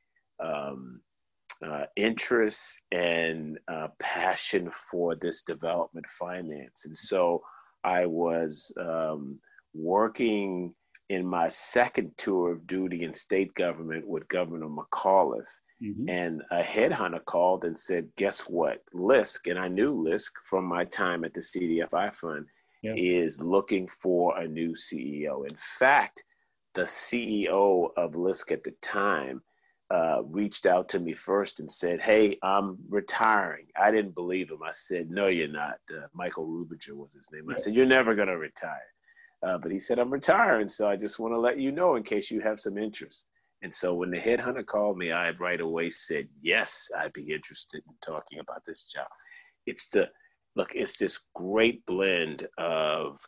um, 0.42 1.00
uh, 1.62 1.84
interest 1.96 2.80
and 2.92 3.58
uh, 3.68 3.88
passion 3.98 4.70
for 4.70 5.14
this 5.14 5.42
development 5.42 6.06
finance. 6.08 6.84
And 6.84 6.96
so 6.96 7.42
I 7.82 8.06
was 8.06 8.72
um, 8.80 9.38
working 9.74 10.74
in 11.08 11.26
my 11.26 11.48
second 11.48 12.12
tour 12.16 12.52
of 12.52 12.66
duty 12.66 13.04
in 13.04 13.12
state 13.14 13.54
government 13.54 14.06
with 14.06 14.28
Governor 14.28 14.68
McAuliffe. 14.68 15.44
Mm-hmm. 15.82 16.08
And 16.08 16.42
a 16.52 16.62
headhunter 16.62 17.22
called 17.24 17.64
and 17.64 17.76
said, 17.76 18.08
Guess 18.16 18.42
what? 18.42 18.82
LISC, 18.94 19.48
and 19.48 19.58
I 19.58 19.66
knew 19.68 19.92
LISC 19.92 20.32
from 20.48 20.64
my 20.64 20.84
time 20.84 21.24
at 21.24 21.34
the 21.34 21.40
CDFI 21.40 22.14
Fund, 22.14 22.46
yeah. 22.82 22.94
is 22.96 23.42
looking 23.42 23.88
for 23.88 24.38
a 24.38 24.46
new 24.46 24.72
CEO. 24.74 25.46
In 25.46 25.56
fact, 25.56 26.22
the 26.74 26.82
CEO 26.82 27.88
of 27.96 28.14
LISC 28.14 28.52
at 28.52 28.62
the 28.62 28.74
time 28.82 29.42
uh, 29.94 30.22
reached 30.24 30.66
out 30.66 30.88
to 30.88 30.98
me 30.98 31.14
first 31.14 31.60
and 31.60 31.70
said, 31.70 32.00
Hey, 32.00 32.36
I'm 32.42 32.78
retiring. 32.88 33.66
I 33.80 33.92
didn't 33.92 34.14
believe 34.16 34.50
him. 34.50 34.62
I 34.66 34.72
said, 34.72 35.08
No, 35.08 35.28
you're 35.28 35.46
not. 35.46 35.78
Uh, 35.88 36.06
Michael 36.12 36.48
Rubinger 36.48 36.96
was 36.96 37.12
his 37.12 37.28
name. 37.32 37.48
I 37.48 37.54
said, 37.54 37.74
You're 37.74 37.86
never 37.86 38.16
going 38.16 38.28
to 38.28 38.36
retire. 38.38 38.90
Uh, 39.46 39.56
but 39.58 39.70
he 39.70 39.78
said, 39.78 40.00
I'm 40.00 40.12
retiring. 40.12 40.66
So 40.66 40.88
I 40.88 40.96
just 40.96 41.20
want 41.20 41.32
to 41.32 41.38
let 41.38 41.60
you 41.60 41.70
know 41.70 41.94
in 41.94 42.02
case 42.02 42.28
you 42.28 42.40
have 42.40 42.58
some 42.58 42.76
interest. 42.76 43.26
And 43.62 43.72
so 43.72 43.94
when 43.94 44.10
the 44.10 44.18
headhunter 44.18 44.66
called 44.66 44.98
me, 44.98 45.12
I 45.12 45.30
right 45.32 45.60
away 45.60 45.90
said, 45.90 46.26
Yes, 46.42 46.90
I'd 46.98 47.12
be 47.12 47.32
interested 47.32 47.84
in 47.86 47.94
talking 48.04 48.40
about 48.40 48.64
this 48.64 48.84
job. 48.84 49.06
It's 49.64 49.86
the, 49.86 50.08
look, 50.56 50.72
it's 50.74 50.98
this 50.98 51.20
great 51.36 51.86
blend 51.86 52.48
of 52.58 53.20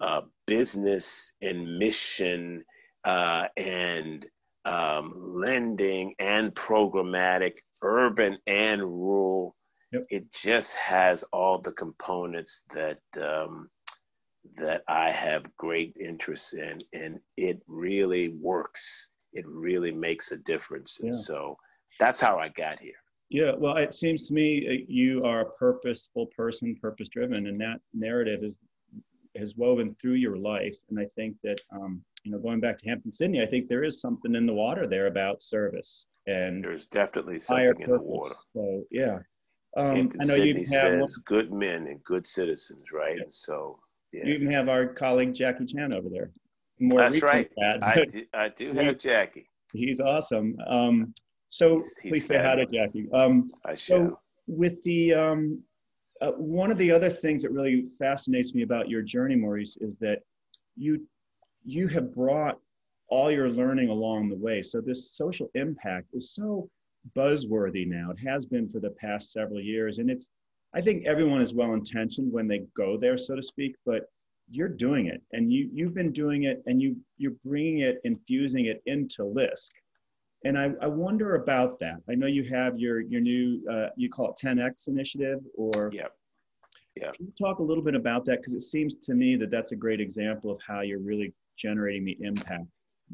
uh, 0.00 0.22
business 0.46 1.34
and 1.42 1.78
mission 1.78 2.64
uh, 3.04 3.48
and 3.58 4.24
um, 4.64 5.12
lending 5.16 6.14
and 6.18 6.54
programmatic, 6.54 7.54
urban 7.82 8.38
and 8.46 8.82
rural. 8.82 9.56
Yep. 9.92 10.06
It 10.10 10.32
just 10.32 10.74
has 10.74 11.22
all 11.32 11.58
the 11.58 11.72
components 11.72 12.64
that 12.72 12.98
um, 13.20 13.68
that 14.56 14.82
I 14.88 15.10
have 15.10 15.56
great 15.56 15.96
interest 15.98 16.54
in, 16.54 16.78
and 16.92 17.18
it 17.36 17.62
really 17.66 18.28
works. 18.28 19.10
It 19.32 19.46
really 19.46 19.92
makes 19.92 20.32
a 20.32 20.36
difference, 20.36 21.00
and 21.00 21.12
yeah. 21.12 21.18
so 21.18 21.56
that's 21.98 22.20
how 22.20 22.38
I 22.38 22.48
got 22.48 22.78
here. 22.78 22.94
Yeah, 23.30 23.52
well, 23.56 23.76
it 23.76 23.94
seems 23.94 24.28
to 24.28 24.34
me 24.34 24.66
uh, 24.68 24.84
you 24.88 25.20
are 25.24 25.40
a 25.40 25.50
purposeful 25.52 26.26
person, 26.36 26.76
purpose 26.80 27.08
driven, 27.08 27.46
and 27.46 27.56
that 27.58 27.80
narrative 27.92 28.42
is 28.42 28.56
has 29.36 29.56
woven 29.56 29.94
through 30.00 30.14
your 30.14 30.36
life. 30.36 30.76
And 30.90 30.98
I 30.98 31.06
think 31.16 31.36
that 31.42 31.60
um, 31.72 32.04
you 32.24 32.32
know, 32.32 32.38
going 32.38 32.60
back 32.60 32.78
to 32.78 32.88
Hampden-Sydney, 32.88 33.42
I 33.42 33.46
think 33.46 33.68
there 33.68 33.84
is 33.84 34.00
something 34.00 34.34
in 34.34 34.46
the 34.46 34.52
water 34.52 34.86
there 34.86 35.06
about 35.06 35.42
service 35.42 36.06
and 36.26 36.64
there's 36.64 36.86
definitely 36.86 37.38
something 37.38 37.74
in 37.80 37.90
the 37.90 38.00
water. 38.00 38.34
So 38.54 38.82
yeah, 38.90 39.18
um, 39.76 40.10
I 40.20 40.24
know 40.24 40.34
you 40.34 40.54
have 40.54 40.66
says 40.66 41.16
good 41.18 41.52
men 41.52 41.86
and 41.86 42.02
good 42.04 42.26
citizens, 42.26 42.92
right? 42.92 43.18
Yeah. 43.18 43.24
So 43.28 43.78
yeah. 44.12 44.26
you 44.26 44.34
even 44.34 44.50
have 44.50 44.68
our 44.68 44.86
colleague 44.86 45.34
Jackie 45.34 45.66
Chan 45.66 45.94
over 45.94 46.08
there. 46.08 46.30
More 46.80 46.98
That's 46.98 47.22
right. 47.22 47.50
That, 47.56 47.84
I, 47.84 48.04
do, 48.04 48.24
I 48.34 48.48
do 48.48 48.72
have 48.72 48.98
Jackie. 48.98 49.48
He's 49.72 50.00
awesome. 50.00 50.56
Um, 50.66 51.14
so 51.48 51.76
he's, 51.76 51.98
he's 51.98 52.10
please 52.12 52.28
fabulous. 52.28 52.70
say 52.70 52.78
hi 52.78 52.82
to 52.82 52.86
Jackie. 52.86 53.08
Um, 53.12 53.50
I 53.64 53.74
shall. 53.74 53.98
So 53.98 54.18
with 54.46 54.82
the 54.82 55.14
um, 55.14 55.62
uh, 56.20 56.32
one 56.32 56.70
of 56.70 56.78
the 56.78 56.90
other 56.90 57.10
things 57.10 57.42
that 57.42 57.50
really 57.50 57.86
fascinates 57.98 58.54
me 58.54 58.62
about 58.62 58.88
your 58.88 59.02
journey, 59.02 59.36
Maurice, 59.36 59.76
is 59.76 59.98
that 59.98 60.20
you 60.76 61.06
you 61.64 61.88
have 61.88 62.14
brought 62.14 62.58
all 63.08 63.30
your 63.30 63.48
learning 63.48 63.88
along 63.88 64.28
the 64.28 64.36
way. 64.36 64.62
So 64.62 64.80
this 64.80 65.12
social 65.12 65.50
impact 65.54 66.08
is 66.12 66.34
so 66.34 66.68
buzzworthy 67.16 67.86
now. 67.86 68.10
It 68.10 68.18
has 68.26 68.46
been 68.46 68.68
for 68.68 68.80
the 68.80 68.90
past 68.90 69.32
several 69.32 69.60
years, 69.60 69.98
and 69.98 70.10
it's. 70.10 70.30
I 70.76 70.80
think 70.80 71.06
everyone 71.06 71.40
is 71.40 71.54
well 71.54 71.74
intentioned 71.74 72.32
when 72.32 72.48
they 72.48 72.64
go 72.76 72.96
there, 72.96 73.16
so 73.16 73.36
to 73.36 73.42
speak. 73.42 73.76
But 73.86 74.06
you're 74.50 74.68
doing 74.68 75.06
it, 75.06 75.22
and 75.32 75.52
you 75.52 75.70
you've 75.72 75.94
been 75.94 76.12
doing 76.12 76.44
it, 76.44 76.62
and 76.66 76.80
you 76.80 76.96
you're 77.16 77.36
bringing 77.44 77.80
it, 77.80 78.00
infusing 78.04 78.66
it 78.66 78.82
into 78.86 79.24
LISC. 79.24 79.72
And 80.46 80.58
I, 80.58 80.72
I 80.82 80.86
wonder 80.88 81.36
about 81.36 81.78
that. 81.80 81.96
I 82.10 82.14
know 82.14 82.26
you 82.26 82.42
have 82.44 82.78
your 82.78 83.00
your 83.00 83.20
new 83.20 83.62
uh, 83.70 83.88
you 83.96 84.10
call 84.10 84.30
it 84.30 84.36
10x 84.44 84.88
initiative, 84.88 85.40
or 85.56 85.90
yeah. 85.92 86.08
Yeah. 86.96 87.10
Can 87.12 87.26
you 87.26 87.32
talk 87.38 87.58
a 87.58 87.62
little 87.62 87.82
bit 87.82 87.94
about 87.94 88.24
that? 88.26 88.38
Because 88.38 88.54
it 88.54 88.62
seems 88.62 88.94
to 89.02 89.14
me 89.14 89.36
that 89.36 89.50
that's 89.50 89.72
a 89.72 89.76
great 89.76 90.00
example 90.00 90.50
of 90.50 90.60
how 90.66 90.80
you're 90.80 91.00
really 91.00 91.34
generating 91.56 92.04
the 92.04 92.16
impact 92.20 92.66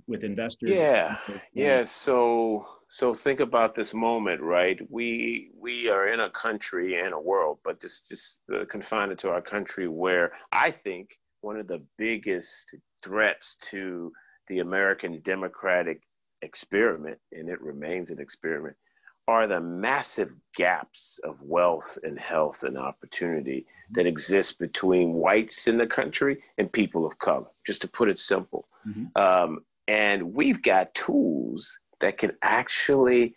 with 0.06 0.24
investors 0.24 0.70
yeah 0.70 1.16
yeah 1.52 1.82
so 1.82 2.66
so 2.88 3.12
think 3.12 3.40
about 3.40 3.74
this 3.74 3.92
moment 3.92 4.40
right 4.40 4.80
we 4.88 5.50
we 5.58 5.88
are 5.88 6.08
in 6.08 6.20
a 6.20 6.30
country 6.30 7.00
and 7.00 7.12
a 7.12 7.20
world 7.20 7.58
but 7.64 7.80
just 7.80 8.08
just 8.08 8.38
uh, 8.54 8.64
confine 8.70 9.10
it 9.10 9.18
to 9.18 9.30
our 9.30 9.42
country 9.42 9.88
where 9.88 10.32
i 10.52 10.70
think 10.70 11.10
one 11.40 11.56
of 11.56 11.66
the 11.66 11.82
biggest 11.98 12.74
threats 13.02 13.56
to 13.60 14.12
the 14.48 14.60
american 14.60 15.20
democratic 15.22 16.02
experiment 16.42 17.18
and 17.32 17.48
it 17.48 17.60
remains 17.60 18.10
an 18.10 18.20
experiment 18.20 18.76
are 19.30 19.46
the 19.46 19.60
massive 19.60 20.32
gaps 20.56 21.20
of 21.22 21.40
wealth 21.42 21.96
and 22.02 22.18
health 22.18 22.64
and 22.64 22.76
opportunity 22.76 23.64
that 23.92 24.06
exist 24.06 24.58
between 24.58 25.12
whites 25.12 25.68
in 25.68 25.78
the 25.78 25.86
country 25.86 26.42
and 26.58 26.72
people 26.80 27.06
of 27.06 27.18
color, 27.18 27.46
just 27.64 27.80
to 27.82 27.88
put 27.88 28.08
it 28.08 28.18
simple. 28.18 28.66
Mm-hmm. 28.86 29.06
Um, 29.20 29.64
and 29.86 30.34
we've 30.34 30.62
got 30.62 30.94
tools 30.94 31.78
that 32.00 32.18
can 32.18 32.32
actually 32.42 33.36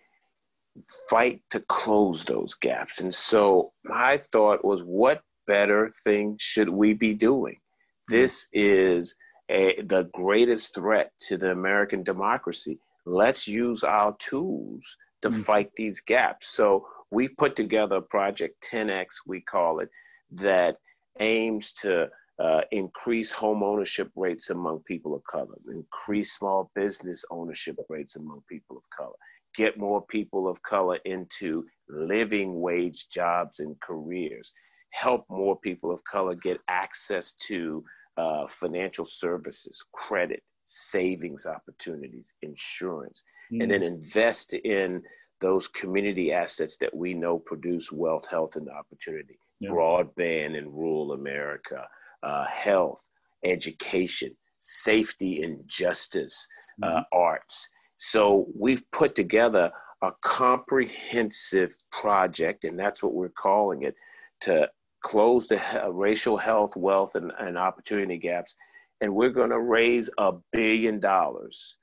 fight 1.10 1.42
to 1.52 1.60
close 1.60 2.24
those 2.24 2.56
gaps. 2.56 3.00
And 3.00 3.14
so 3.14 3.72
my 3.84 4.18
thought 4.18 4.66
was, 4.66 4.82
what 4.82 5.22
better 5.46 5.92
thing 6.04 6.38
should 6.40 6.70
we 6.70 6.94
be 6.94 7.14
doing? 7.14 7.56
Mm-hmm. 7.56 8.16
This 8.16 8.48
is 8.52 9.16
a, 9.50 9.82
the 9.84 10.10
greatest 10.14 10.74
threat 10.74 11.12
to 11.28 11.38
the 11.38 11.52
American 11.52 12.04
democracy. 12.04 12.80
Let's 13.06 13.48
use 13.48 13.84
our 13.84 14.16
tools 14.18 14.98
to 15.24 15.30
mm-hmm. 15.30 15.42
fight 15.42 15.72
these 15.76 16.02
gaps. 16.02 16.50
So 16.50 16.86
we 17.10 17.30
put 17.30 17.56
together 17.56 18.02
project 18.02 18.68
10X, 18.72 19.08
we 19.26 19.42
call 19.42 19.80
it, 19.80 19.90
that 20.32 20.78
aims 21.20 21.72
to 21.82 22.10
uh, 22.40 22.62
increase 22.72 23.32
home 23.32 23.64
ownership 23.64 24.12
rates 24.16 24.50
among 24.50 24.80
people 24.86 25.16
of 25.16 25.24
color, 25.24 25.56
increase 25.74 26.34
small 26.34 26.72
business 26.76 27.24
ownership 27.32 27.78
rates 27.88 28.18
among 28.18 28.42
people 28.50 28.76
of 28.76 28.84
color, 28.96 29.16
get 29.56 29.78
more 29.78 30.04
people 30.08 30.48
of 30.48 30.62
color 30.64 31.00
into 31.06 31.64
living 31.88 32.60
wage 32.60 33.08
jobs 33.10 33.60
and 33.60 33.80
careers, 33.80 34.52
help 34.90 35.26
more 35.30 35.58
people 35.58 35.92
of 35.92 36.04
color 36.04 36.36
get 36.36 36.60
access 36.68 37.34
to 37.34 37.84
uh, 38.18 38.46
financial 38.48 39.06
services, 39.06 39.84
credit, 39.94 40.44
savings 40.66 41.46
opportunities, 41.46 42.34
insurance, 42.42 43.24
mm. 43.54 43.62
and 43.62 43.72
then 43.72 43.82
mm. 43.82 43.88
invest 43.88 44.54
in 44.54 45.04
those 45.40 45.68
community 45.68 46.32
assets 46.32 46.78
that 46.78 46.96
we 46.96 47.14
know 47.14 47.40
produce 47.40 47.92
wealth, 47.92 48.28
health, 48.28 48.56
and 48.56 48.70
opportunity. 48.70 49.38
Yeah. 49.60 49.72
Broadband 49.72 50.58
in 50.58 50.72
rural 50.72 51.12
America, 51.14 51.86
uh, 52.22 52.46
health, 52.46 53.02
education, 53.44 54.36
safety 54.60 55.42
and 55.42 55.60
justice, 55.68 56.48
uh, 56.82 56.88
mm-hmm. 56.88 56.98
uh, 56.98 57.04
arts. 57.12 57.70
So 57.98 58.48
we've 58.58 58.90
put 58.92 59.16
together 59.16 59.72
a 60.02 60.12
comprehensive 60.22 61.76
project, 61.92 62.64
and 62.64 62.78
that's 62.78 63.02
what 63.02 63.14
we're 63.14 63.30
calling 63.30 63.84
it, 63.84 63.96
to 64.42 64.70
close 65.02 65.48
the 65.48 65.62
racial 65.92 66.38
health, 66.38 66.76
wealth, 66.76 67.16
and, 67.16 67.32
and 67.40 67.58
opportunity 67.58 68.18
gaps 68.18 68.56
and 69.04 69.14
we're 69.14 69.30
going 69.30 69.50
to 69.50 69.60
raise 69.60 70.10
a 70.18 70.32
billion 70.54 70.98
dollars 71.00 71.78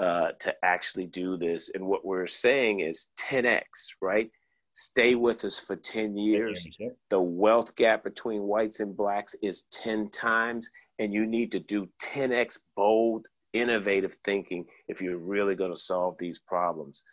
uh, 0.00 0.32
to 0.40 0.54
actually 0.62 1.06
do 1.06 1.36
this. 1.36 1.70
And 1.74 1.86
what 1.86 2.04
we're 2.04 2.26
saying 2.26 2.80
is 2.80 3.08
10x, 3.18 3.62
right? 4.00 4.30
Stay 4.74 5.14
with 5.14 5.44
us 5.44 5.58
for 5.58 5.74
10 5.74 6.16
years. 6.18 6.66
The 7.08 7.20
wealth 7.20 7.74
gap 7.76 8.04
between 8.04 8.42
whites 8.42 8.80
and 8.80 8.94
blacks 8.94 9.34
is 9.42 9.64
10 9.72 10.10
times, 10.10 10.68
and 10.98 11.14
you 11.14 11.24
need 11.24 11.50
to 11.52 11.60
do 11.60 11.88
10x 12.02 12.58
bold, 12.76 13.26
innovative 13.54 14.16
thinking 14.22 14.66
if 14.86 15.00
you're 15.00 15.16
really 15.16 15.54
going 15.54 15.70
to 15.70 15.80
solve 15.80 16.16
these 16.18 16.38
problems. 16.38 17.04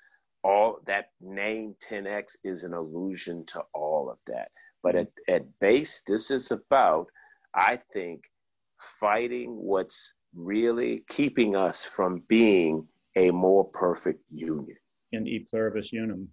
All 0.43 0.79
that 0.87 1.11
name 1.21 1.75
10x 1.89 2.35
is 2.43 2.65
an 2.65 2.73
allusion 2.73 3.45
to 3.45 3.63
all 3.73 4.09
of 4.11 4.19
that. 4.27 4.49
But 4.81 4.97
at, 4.97 5.07
at 5.29 5.59
base, 5.61 6.01
this 6.05 6.29
is 6.31 6.51
about, 6.51 7.07
I 7.55 7.79
think, 7.93 8.25
fighting 8.99 9.55
what's 9.55 10.15
really 10.35 11.03
keeping 11.09 11.55
us 11.55 11.83
from 11.83 12.23
being 12.27 12.87
a 13.15 13.31
more 13.31 13.65
perfect 13.65 14.21
union. 14.29 14.77
In 15.11 15.27
e 15.27 15.45
pluribus 15.49 15.93
unum. 15.93 16.27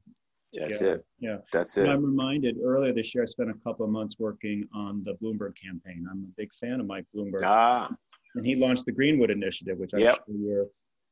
That's 0.53 0.79
together. 0.79 0.97
it. 0.97 1.07
Yeah. 1.21 1.37
That's 1.53 1.77
it. 1.77 1.83
And 1.83 1.93
I'm 1.93 2.05
reminded 2.05 2.57
earlier 2.65 2.93
this 2.93 3.15
year, 3.15 3.23
I 3.23 3.27
spent 3.27 3.51
a 3.51 3.55
couple 3.65 3.85
of 3.85 3.93
months 3.93 4.17
working 4.19 4.67
on 4.75 5.05
the 5.05 5.15
Bloomberg 5.23 5.53
campaign. 5.63 6.07
I'm 6.11 6.25
a 6.25 6.33
big 6.37 6.53
fan 6.55 6.81
of 6.81 6.87
Mike 6.87 7.05
Bloomberg. 7.15 7.43
Ah. 7.45 7.89
And 8.35 8.47
he 8.47 8.57
launched 8.57 8.87
the 8.87 8.93
Greenwood 8.93 9.31
Initiative, 9.31 9.79
which 9.79 9.93
I'm 9.93 10.01
yep. 10.01 10.17
sure 10.27 10.37
you're 10.37 10.67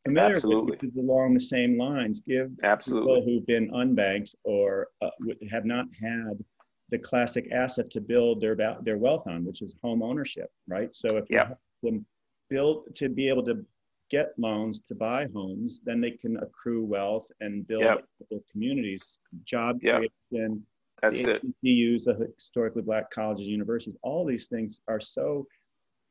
familiar 0.04 0.35
Absolutely. 0.35 0.71
with, 0.73 0.83
which 0.83 0.90
is 0.90 0.97
along 0.97 1.35
the 1.35 1.40
same 1.40 1.78
lines. 1.78 2.21
Give 2.21 2.50
Absolutely. 2.62 3.14
people 3.14 3.25
who've 3.25 3.47
been 3.47 3.71
unbanked 3.71 4.35
or 4.45 4.88
uh, 5.02 5.11
have 5.50 5.64
not 5.64 5.87
had 6.00 6.42
the 6.90 6.99
classic 6.99 7.49
asset 7.52 7.90
to 7.90 8.00
build 8.00 8.40
their 8.40 8.57
their 8.83 8.97
wealth 8.97 9.26
on, 9.26 9.45
which 9.45 9.62
is 9.62 9.76
home 9.83 10.02
ownership, 10.02 10.50
right? 10.66 10.95
So 10.95 11.16
if 11.16 11.25
you 11.28 11.38
help 11.38 11.59
them 11.83 12.07
build 12.49 12.95
to 12.97 13.09
be 13.09 13.28
able 13.28 13.45
to 13.45 13.64
get 14.11 14.33
loans 14.38 14.78
to 14.81 14.95
buy 14.95 15.26
homes, 15.35 15.81
then 15.85 16.00
they 16.00 16.12
can 16.12 16.37
accrue 16.38 16.85
wealth 16.85 17.31
and 17.40 17.67
build 17.67 17.83
yep. 17.83 18.05
their 18.31 18.40
communities, 18.50 19.21
job 19.45 19.78
yep. 19.83 20.02
creation. 20.31 20.64
That's 21.02 21.23
the 21.23 21.37
it. 21.37 21.43
HBCUs, 21.64 22.05
the 22.05 22.33
historically 22.35 22.83
black 22.83 23.11
colleges, 23.11 23.47
universities, 23.47 23.97
all 24.02 24.25
these 24.25 24.49
things 24.49 24.81
are 24.88 25.00
so 25.00 25.47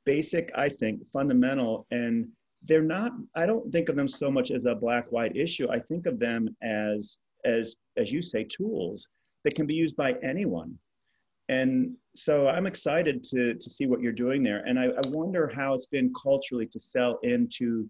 basic, 0.06 0.52
I 0.56 0.70
think, 0.70 1.06
fundamental, 1.10 1.86
and 1.92 2.28
they're 2.64 2.82
not. 2.82 3.12
I 3.36 3.46
don't 3.46 3.72
think 3.72 3.90
of 3.90 3.96
them 3.96 4.08
so 4.08 4.32
much 4.32 4.52
as 4.52 4.66
a 4.66 4.74
black-white 4.74 5.36
issue. 5.36 5.70
I 5.70 5.80
think 5.80 6.06
of 6.06 6.20
them 6.20 6.56
as, 6.64 7.20
as, 7.46 7.76
as 7.98 8.12
you 8.12 8.22
say, 8.22 8.46
tools 8.46 9.08
that 9.44 9.56
can 9.56 9.66
be 9.66 9.74
used 9.74 9.98
by 9.98 10.14
anyone. 10.24 10.78
And 11.50 11.96
so 12.16 12.48
I'm 12.48 12.68
excited 12.68 13.24
to, 13.26 13.54
to 13.54 13.70
see 13.70 13.86
what 13.86 14.02
you're 14.02 14.12
doing 14.12 14.44
there. 14.44 14.64
And 14.66 14.80
I, 14.80 14.86
I 14.86 15.08
wonder 15.08 15.48
how 15.48 15.74
it's 15.74 15.86
been 15.86 16.14
culturally 16.22 16.66
to 16.68 16.80
sell 16.80 17.20
into 17.24 17.90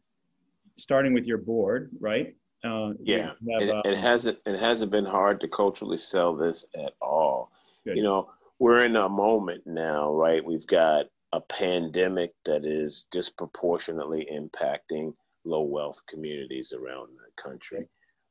starting 0.77 1.13
with 1.13 1.25
your 1.25 1.39
board, 1.39 1.89
right? 1.99 2.35
Uh, 2.63 2.93
yeah, 2.99 3.27
have, 3.27 3.37
it, 3.61 3.69
uh, 3.69 3.81
it, 3.85 3.97
hasn't 3.97 4.39
it 4.45 4.59
hasn't 4.59 4.91
been 4.91 5.05
hard 5.05 5.39
to 5.39 5.47
culturally 5.47 5.97
sell 5.97 6.35
this 6.35 6.65
at 6.75 6.93
all. 7.01 7.51
Good. 7.85 7.97
You 7.97 8.03
know, 8.03 8.29
we're 8.59 8.83
in 8.83 8.95
a 8.95 9.07
moment 9.07 9.63
now, 9.65 10.11
right? 10.11 10.43
We've 10.43 10.65
got 10.67 11.05
a 11.33 11.41
pandemic 11.41 12.33
that 12.45 12.65
is 12.65 13.05
disproportionately 13.11 14.27
impacting 14.31 15.13
low 15.45 15.63
wealth 15.63 16.01
communities 16.07 16.73
around 16.73 17.15
the 17.15 17.41
country. 17.41 17.87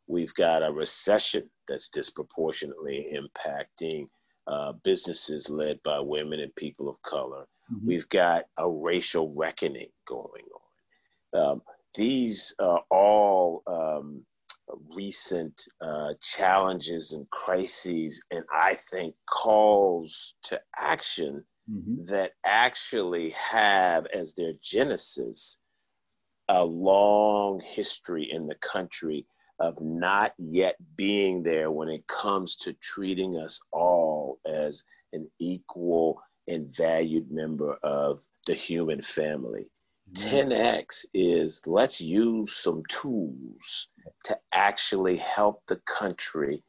We've 0.09 0.35
got 0.35 0.63
a 0.63 0.73
recession 0.73 1.51
that's 1.69 1.89
disproportionately 1.89 3.15
impacting 3.15 4.09
uh, 4.47 4.73
businesses 4.85 5.51
led 5.51 5.83
by 5.83 6.01
women 6.01 6.41
and 6.41 6.55
people 6.55 6.89
of 6.89 7.01
color. 7.03 7.47
Mm-hmm. 7.73 7.87
We've 7.87 8.09
got 8.09 8.45
a 8.57 8.69
racial 8.69 9.33
reckoning 9.35 9.91
going 10.07 10.45
on. 11.35 11.41
Um, 11.41 11.63
these 11.97 12.55
are 12.59 12.83
all 12.91 13.63
um, 13.67 14.25
recent 14.95 15.61
uh, 15.81 16.15
challenges 16.21 17.13
and 17.13 17.29
crises, 17.31 18.23
and 18.31 18.45
I 18.53 18.77
think 18.91 19.15
calls 19.29 20.35
to 20.45 20.61
action 20.77 21.45
mm-hmm. 21.71 22.05
that 22.05 22.33
actually 22.45 23.31
have 23.31 24.07
as 24.07 24.35
their 24.35 24.53
genesis 24.63 25.59
a 26.49 26.65
long 26.65 27.61
history 27.61 28.29
in 28.31 28.47
the 28.47 28.55
country 28.57 29.27
of 29.59 29.81
not 29.81 30.35
yet 30.39 30.77
being 30.97 31.43
there 31.43 31.71
when 31.71 31.89
it 31.89 32.07
comes 32.07 32.57
to 32.57 32.73
treating 32.75 33.39
us 33.39 33.59
all 33.73 34.39
as 34.47 34.85
an 35.13 35.31
equal 35.39 36.21
and 36.49 36.75
valued 36.75 37.31
member 37.31 37.75
of 37.83 38.25
the 38.47 38.55
human 38.55 39.03
family. 39.03 39.71
10x 40.13 40.53
mm-hmm. 40.53 41.09
is 41.15 41.61
let's 41.67 42.01
use 42.01 42.55
some 42.55 42.83
tools 42.89 43.89
to 44.25 44.39
actually 44.53 45.17
help 45.17 45.63
the 45.67 45.81
country 45.87 46.63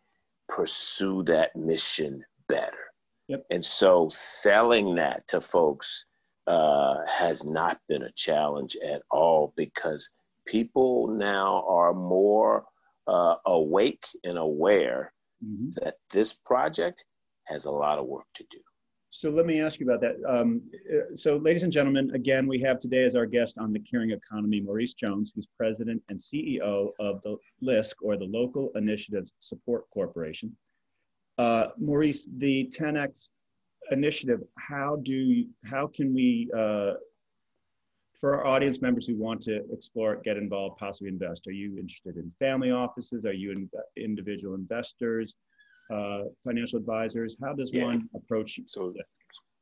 pursue 0.47 1.23
that 1.23 1.55
mission 1.55 2.23
better. 2.47 2.91
Yep. 3.27 3.45
And 3.51 3.63
so 3.63 4.07
selling 4.09 4.95
that 4.95 5.27
to 5.27 5.41
folks 5.41 6.05
uh, 6.47 7.05
has 7.07 7.45
not 7.45 7.79
been 7.89 8.03
a 8.03 8.11
challenge 8.13 8.77
at 8.83 9.03
all 9.11 9.53
because 9.57 10.09
people 10.45 11.07
now 11.07 11.65
are 11.67 11.93
more 11.93 12.63
uh, 13.07 13.35
awake 13.45 14.05
and 14.23 14.37
aware 14.37 15.13
mm-hmm. 15.43 15.69
that 15.81 15.95
this 16.11 16.33
project 16.33 17.05
has 17.45 17.65
a 17.65 17.71
lot 17.71 17.99
of 17.99 18.05
work 18.05 18.25
to 18.35 18.43
do. 18.51 18.59
So 19.09 19.29
let 19.29 19.45
me 19.45 19.61
ask 19.61 19.79
you 19.79 19.89
about 19.89 20.01
that. 20.01 20.17
Um, 20.27 20.61
uh, 20.93 21.15
so, 21.15 21.37
ladies 21.37 21.63
and 21.63 21.71
gentlemen, 21.71 22.11
again, 22.13 22.45
we 22.45 22.59
have 22.61 22.79
today 22.79 23.03
as 23.03 23.15
our 23.15 23.25
guest 23.25 23.57
on 23.57 23.73
the 23.73 23.79
Caring 23.79 24.11
Economy 24.11 24.61
Maurice 24.61 24.93
Jones, 24.93 25.31
who's 25.33 25.47
president 25.57 26.03
and 26.09 26.19
CEO 26.19 26.91
of 26.99 27.21
the 27.23 27.37
LISC, 27.63 27.95
or 28.03 28.17
the 28.17 28.25
Local 28.25 28.69
Initiatives 28.75 29.31
Support 29.39 29.89
Corporation. 29.91 30.55
Uh, 31.37 31.67
Maurice, 31.79 32.27
the 32.37 32.71
10x 32.77 33.29
initiative, 33.91 34.41
how 34.57 34.97
do 35.03 35.45
how 35.65 35.87
can 35.87 36.13
we 36.13 36.51
uh, 36.55 36.93
for 38.19 38.35
our 38.35 38.47
audience 38.47 38.81
members 38.81 39.05
who 39.07 39.15
want 39.15 39.41
to 39.41 39.61
explore 39.71 40.13
it, 40.13 40.23
get 40.23 40.37
involved, 40.37 40.77
possibly 40.77 41.09
invest, 41.09 41.47
are 41.47 41.51
you 41.51 41.77
interested 41.77 42.17
in 42.17 42.31
family 42.39 42.71
offices? 42.71 43.25
Are 43.25 43.33
you 43.33 43.51
in, 43.51 43.69
individual 43.95 44.55
investors, 44.55 45.35
uh, 45.91 46.23
financial 46.43 46.79
advisors? 46.79 47.35
How 47.41 47.53
does 47.53 47.71
yeah. 47.73 47.85
one 47.85 48.09
approach? 48.15 48.59
So, 48.65 48.93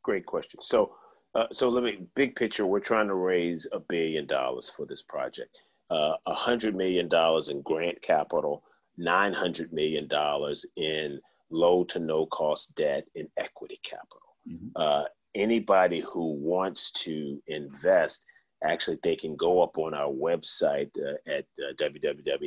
great 0.03 0.25
question. 0.25 0.61
So, 0.61 0.95
uh, 1.33 1.47
so 1.51 1.69
let 1.69 1.83
me 1.83 2.07
big 2.15 2.35
picture. 2.35 2.65
We're 2.65 2.79
trying 2.79 3.07
to 3.07 3.15
raise 3.15 3.67
a 3.73 3.79
billion 3.79 4.25
dollars 4.25 4.69
for 4.69 4.85
this 4.85 5.03
project. 5.03 5.57
Uh, 5.91 6.13
a 6.25 6.31
uh, 6.31 6.33
hundred 6.33 6.75
million 6.75 7.09
dollars 7.09 7.49
in 7.49 7.61
grant 7.61 8.01
capital, 8.01 8.63
nine 8.97 9.33
hundred 9.33 9.73
million 9.73 10.07
dollars 10.07 10.65
in 10.77 11.19
low 11.51 11.83
to 11.83 11.99
no 11.99 12.25
cost 12.27 12.73
debt 12.75 13.05
and 13.15 13.27
equity 13.37 13.79
capital. 13.83 14.35
Mm-hmm. 14.49 14.67
Uh, 14.75 15.03
anybody 15.35 15.99
who 15.99 16.33
wants 16.33 16.89
to 16.91 17.41
invest 17.47 18.25
actually 18.63 18.97
they 19.03 19.15
can 19.15 19.35
go 19.35 19.61
up 19.61 19.77
on 19.77 19.93
our 19.93 20.11
website 20.11 20.89
uh, 20.97 21.13
at 21.27 21.45
uh, 21.59 21.73
www.lisc.org 21.73 22.37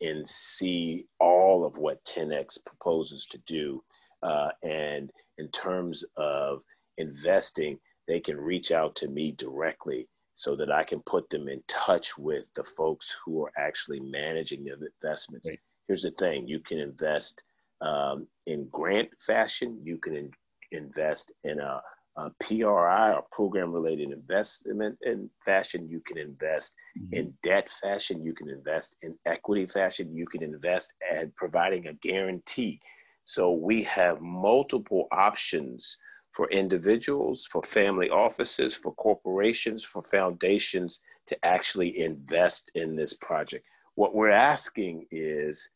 and 0.00 0.28
see 0.28 1.06
all 1.18 1.64
of 1.64 1.76
what 1.76 2.04
10x 2.04 2.64
proposes 2.64 3.26
to 3.26 3.38
do 3.38 3.82
uh, 4.22 4.50
and 4.62 5.10
in 5.38 5.48
terms 5.48 6.04
of 6.16 6.62
investing 6.98 7.78
they 8.06 8.20
can 8.20 8.36
reach 8.38 8.70
out 8.72 8.94
to 8.94 9.08
me 9.08 9.32
directly 9.32 10.08
so 10.34 10.54
that 10.54 10.70
i 10.70 10.82
can 10.82 11.00
put 11.02 11.28
them 11.30 11.48
in 11.48 11.62
touch 11.66 12.16
with 12.18 12.50
the 12.54 12.64
folks 12.64 13.16
who 13.24 13.44
are 13.44 13.52
actually 13.56 14.00
managing 14.00 14.62
their 14.64 14.76
investments 15.02 15.48
right. 15.48 15.58
here's 15.88 16.02
the 16.02 16.10
thing 16.12 16.46
you 16.46 16.60
can 16.60 16.78
invest 16.78 17.42
um, 17.80 18.26
in 18.46 18.68
grant 18.68 19.08
fashion 19.18 19.80
you 19.82 19.98
can 19.98 20.14
in- 20.16 20.30
invest 20.70 21.32
in 21.44 21.58
a 21.60 21.82
uh, 22.16 22.28
PRI 22.40 23.12
or 23.12 23.24
program 23.32 23.72
related 23.72 24.10
investment 24.10 24.98
in 25.02 25.30
fashion, 25.40 25.88
you 25.88 26.00
can 26.00 26.18
invest 26.18 26.74
mm-hmm. 26.98 27.14
in 27.14 27.34
debt 27.42 27.70
fashion, 27.70 28.24
you 28.24 28.34
can 28.34 28.48
invest 28.48 28.96
in 29.02 29.14
equity 29.24 29.66
fashion, 29.66 30.14
you 30.14 30.26
can 30.26 30.42
invest 30.42 30.92
and 31.10 31.34
providing 31.36 31.86
a 31.86 31.94
guarantee. 31.94 32.80
So 33.24 33.52
we 33.52 33.82
have 33.84 34.20
multiple 34.20 35.08
options 35.12 35.96
for 36.32 36.50
individuals, 36.50 37.46
for 37.50 37.62
family 37.62 38.10
offices, 38.10 38.74
for 38.74 38.94
corporations, 38.94 39.84
for 39.84 40.02
foundations 40.02 41.00
to 41.26 41.44
actually 41.44 41.98
invest 42.00 42.70
in 42.74 42.96
this 42.96 43.14
project. 43.14 43.64
What 43.94 44.14
we're 44.14 44.30
asking 44.30 45.06
is 45.10 45.68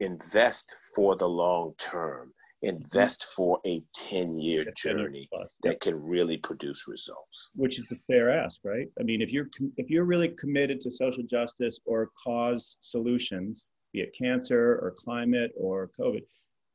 invest 0.00 0.74
for 0.94 1.16
the 1.16 1.28
long 1.28 1.74
term 1.78 2.32
invest 2.62 3.24
for 3.36 3.60
a 3.66 3.82
10 3.94 4.38
year 4.38 4.64
journey 4.76 5.28
plus. 5.32 5.56
that 5.62 5.80
can 5.80 6.00
really 6.00 6.36
produce 6.36 6.86
results. 6.86 7.50
Which 7.54 7.78
is 7.78 7.86
a 7.92 7.96
fair 8.06 8.30
ask 8.30 8.60
right? 8.64 8.86
I 8.98 9.02
mean 9.02 9.20
if 9.20 9.32
you're 9.32 9.48
if 9.76 9.90
you're 9.90 10.04
really 10.04 10.28
committed 10.28 10.80
to 10.82 10.90
social 10.90 11.24
justice 11.24 11.80
or 11.84 12.10
cause 12.22 12.78
solutions 12.80 13.68
be 13.92 14.00
it 14.00 14.14
cancer 14.16 14.78
or 14.82 14.94
climate 14.96 15.52
or 15.56 15.90
covid 15.98 16.22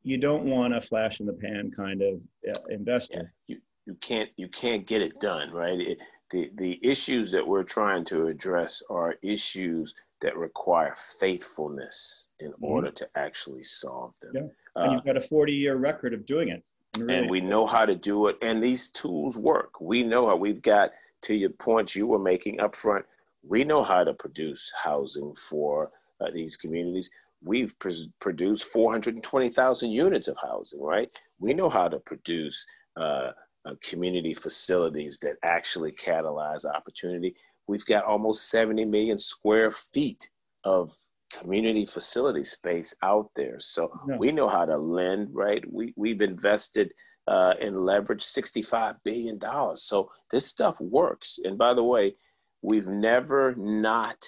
you 0.03 0.17
don't 0.17 0.45
want 0.45 0.75
a 0.75 0.79
flash 0.79 1.19
in 1.19 1.25
the 1.25 1.33
pan 1.33 1.69
kind 1.75 2.01
of 2.01 2.21
uh, 2.49 2.61
investor. 2.69 3.33
Yeah, 3.47 3.55
you, 3.55 3.61
you 3.85 3.95
can't 4.01 4.29
you 4.37 4.47
can't 4.49 4.85
get 4.85 5.01
it 5.01 5.19
done 5.19 5.51
right? 5.51 5.79
It, 5.79 5.99
the 6.29 6.51
the 6.55 6.79
issues 6.85 7.31
that 7.31 7.47
we're 7.47 7.63
trying 7.63 8.03
to 8.05 8.27
address 8.27 8.83
are 8.89 9.15
issues 9.21 9.93
that 10.21 10.35
require 10.35 10.93
faithfulness 11.19 12.29
in 12.39 12.51
mm-hmm. 12.51 12.65
order 12.65 12.91
to 12.91 13.07
actually 13.15 13.63
solve 13.63 14.13
them 14.21 14.31
yeah 14.33 14.47
and 14.77 14.91
you've 14.93 15.01
uh, 15.01 15.13
got 15.13 15.17
a 15.17 15.21
40 15.21 15.53
year 15.53 15.75
record 15.75 16.13
of 16.13 16.25
doing 16.25 16.49
it. 16.49 16.63
And, 16.95 17.07
really 17.07 17.19
and 17.19 17.29
we 17.29 17.41
know 17.41 17.65
how 17.65 17.85
to 17.85 17.95
do 17.95 18.27
it. 18.27 18.37
And 18.41 18.61
these 18.61 18.89
tools 18.89 19.37
work. 19.37 19.81
We 19.81 20.03
know 20.03 20.27
how 20.27 20.35
we've 20.35 20.61
got 20.61 20.91
to 21.23 21.35
your 21.35 21.49
points 21.49 21.95
you 21.95 22.07
were 22.07 22.19
making 22.19 22.59
up 22.59 22.75
front. 22.75 23.05
We 23.43 23.63
know 23.63 23.83
how 23.83 24.03
to 24.03 24.13
produce 24.13 24.71
housing 24.83 25.33
for 25.35 25.89
uh, 26.21 26.31
these 26.31 26.57
communities. 26.57 27.09
We've 27.43 27.77
pr- 27.79 27.89
produced 28.19 28.65
420,000 28.65 29.91
units 29.91 30.27
of 30.27 30.37
housing, 30.41 30.81
right? 30.81 31.09
We 31.39 31.53
know 31.53 31.69
how 31.69 31.87
to 31.87 31.99
produce 31.99 32.65
uh, 32.95 33.31
uh, 33.65 33.75
community 33.81 34.33
facilities 34.33 35.19
that 35.19 35.35
actually 35.43 35.91
catalyze 35.91 36.65
opportunity. 36.65 37.35
We've 37.67 37.85
got 37.85 38.05
almost 38.05 38.49
70 38.49 38.85
million 38.85 39.17
square 39.17 39.71
feet 39.71 40.29
of 40.63 40.95
community 41.31 41.85
facility 41.85 42.43
space 42.43 42.95
out 43.03 43.29
there. 43.35 43.59
So 43.59 43.91
yeah. 44.07 44.17
we 44.17 44.31
know 44.31 44.47
how 44.47 44.65
to 44.65 44.77
lend, 44.77 45.29
right? 45.33 45.63
We, 45.71 45.93
we've 45.95 46.21
invested 46.21 46.93
uh, 47.27 47.55
and 47.61 47.75
leveraged 47.75 48.23
$65 48.23 48.97
billion. 49.03 49.39
So 49.75 50.09
this 50.31 50.47
stuff 50.47 50.79
works. 50.79 51.39
And 51.43 51.57
by 51.57 51.73
the 51.73 51.83
way, 51.83 52.15
we've 52.61 52.87
never 52.87 53.53
not 53.55 54.23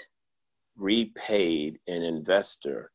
repaid 0.76 1.80
an 1.88 2.04
investor 2.04 2.92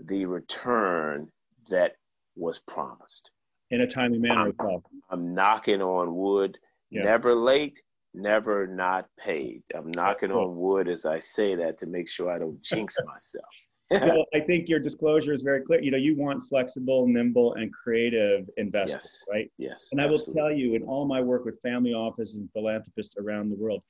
the 0.00 0.26
return 0.26 1.28
that 1.70 1.92
was 2.36 2.58
promised 2.58 3.30
in 3.70 3.80
a 3.80 3.86
timely 3.86 4.18
manner 4.18 4.52
I'm. 4.60 4.82
I'm 5.10 5.34
knocking 5.34 5.82
on 5.82 6.14
wood, 6.14 6.58
yeah. 6.90 7.02
never 7.02 7.34
late, 7.34 7.82
never 8.16 8.66
not 8.66 9.08
paid. 9.18 9.62
I'm 9.74 9.90
knocking 9.90 10.32
on 10.32 10.56
wood 10.56 10.88
as 10.88 11.06
I 11.06 11.18
say 11.18 11.54
that 11.56 11.78
to 11.78 11.86
make 11.86 12.08
sure 12.08 12.30
I 12.30 12.38
don't 12.38 12.60
jinx 12.62 12.98
myself. 13.06 13.44
well, 13.90 14.24
I 14.34 14.40
think 14.40 14.68
your 14.68 14.80
disclosure 14.80 15.32
is 15.32 15.42
very 15.42 15.62
clear. 15.62 15.80
You 15.80 15.90
know, 15.90 15.98
you 15.98 16.16
want 16.16 16.44
flexible, 16.44 17.06
nimble, 17.06 17.54
and 17.54 17.72
creative 17.72 18.48
investors, 18.56 19.22
yes. 19.22 19.24
right? 19.30 19.50
Yes. 19.58 19.88
And 19.92 20.00
I 20.00 20.06
will 20.06 20.18
tell 20.18 20.50
you, 20.50 20.74
in 20.74 20.82
all 20.82 21.06
my 21.06 21.20
work 21.20 21.44
with 21.44 21.60
family 21.60 21.92
offices 21.92 22.36
and 22.36 22.50
philanthropists 22.52 23.16
around 23.16 23.50
the 23.50 23.56
world, 23.56 23.82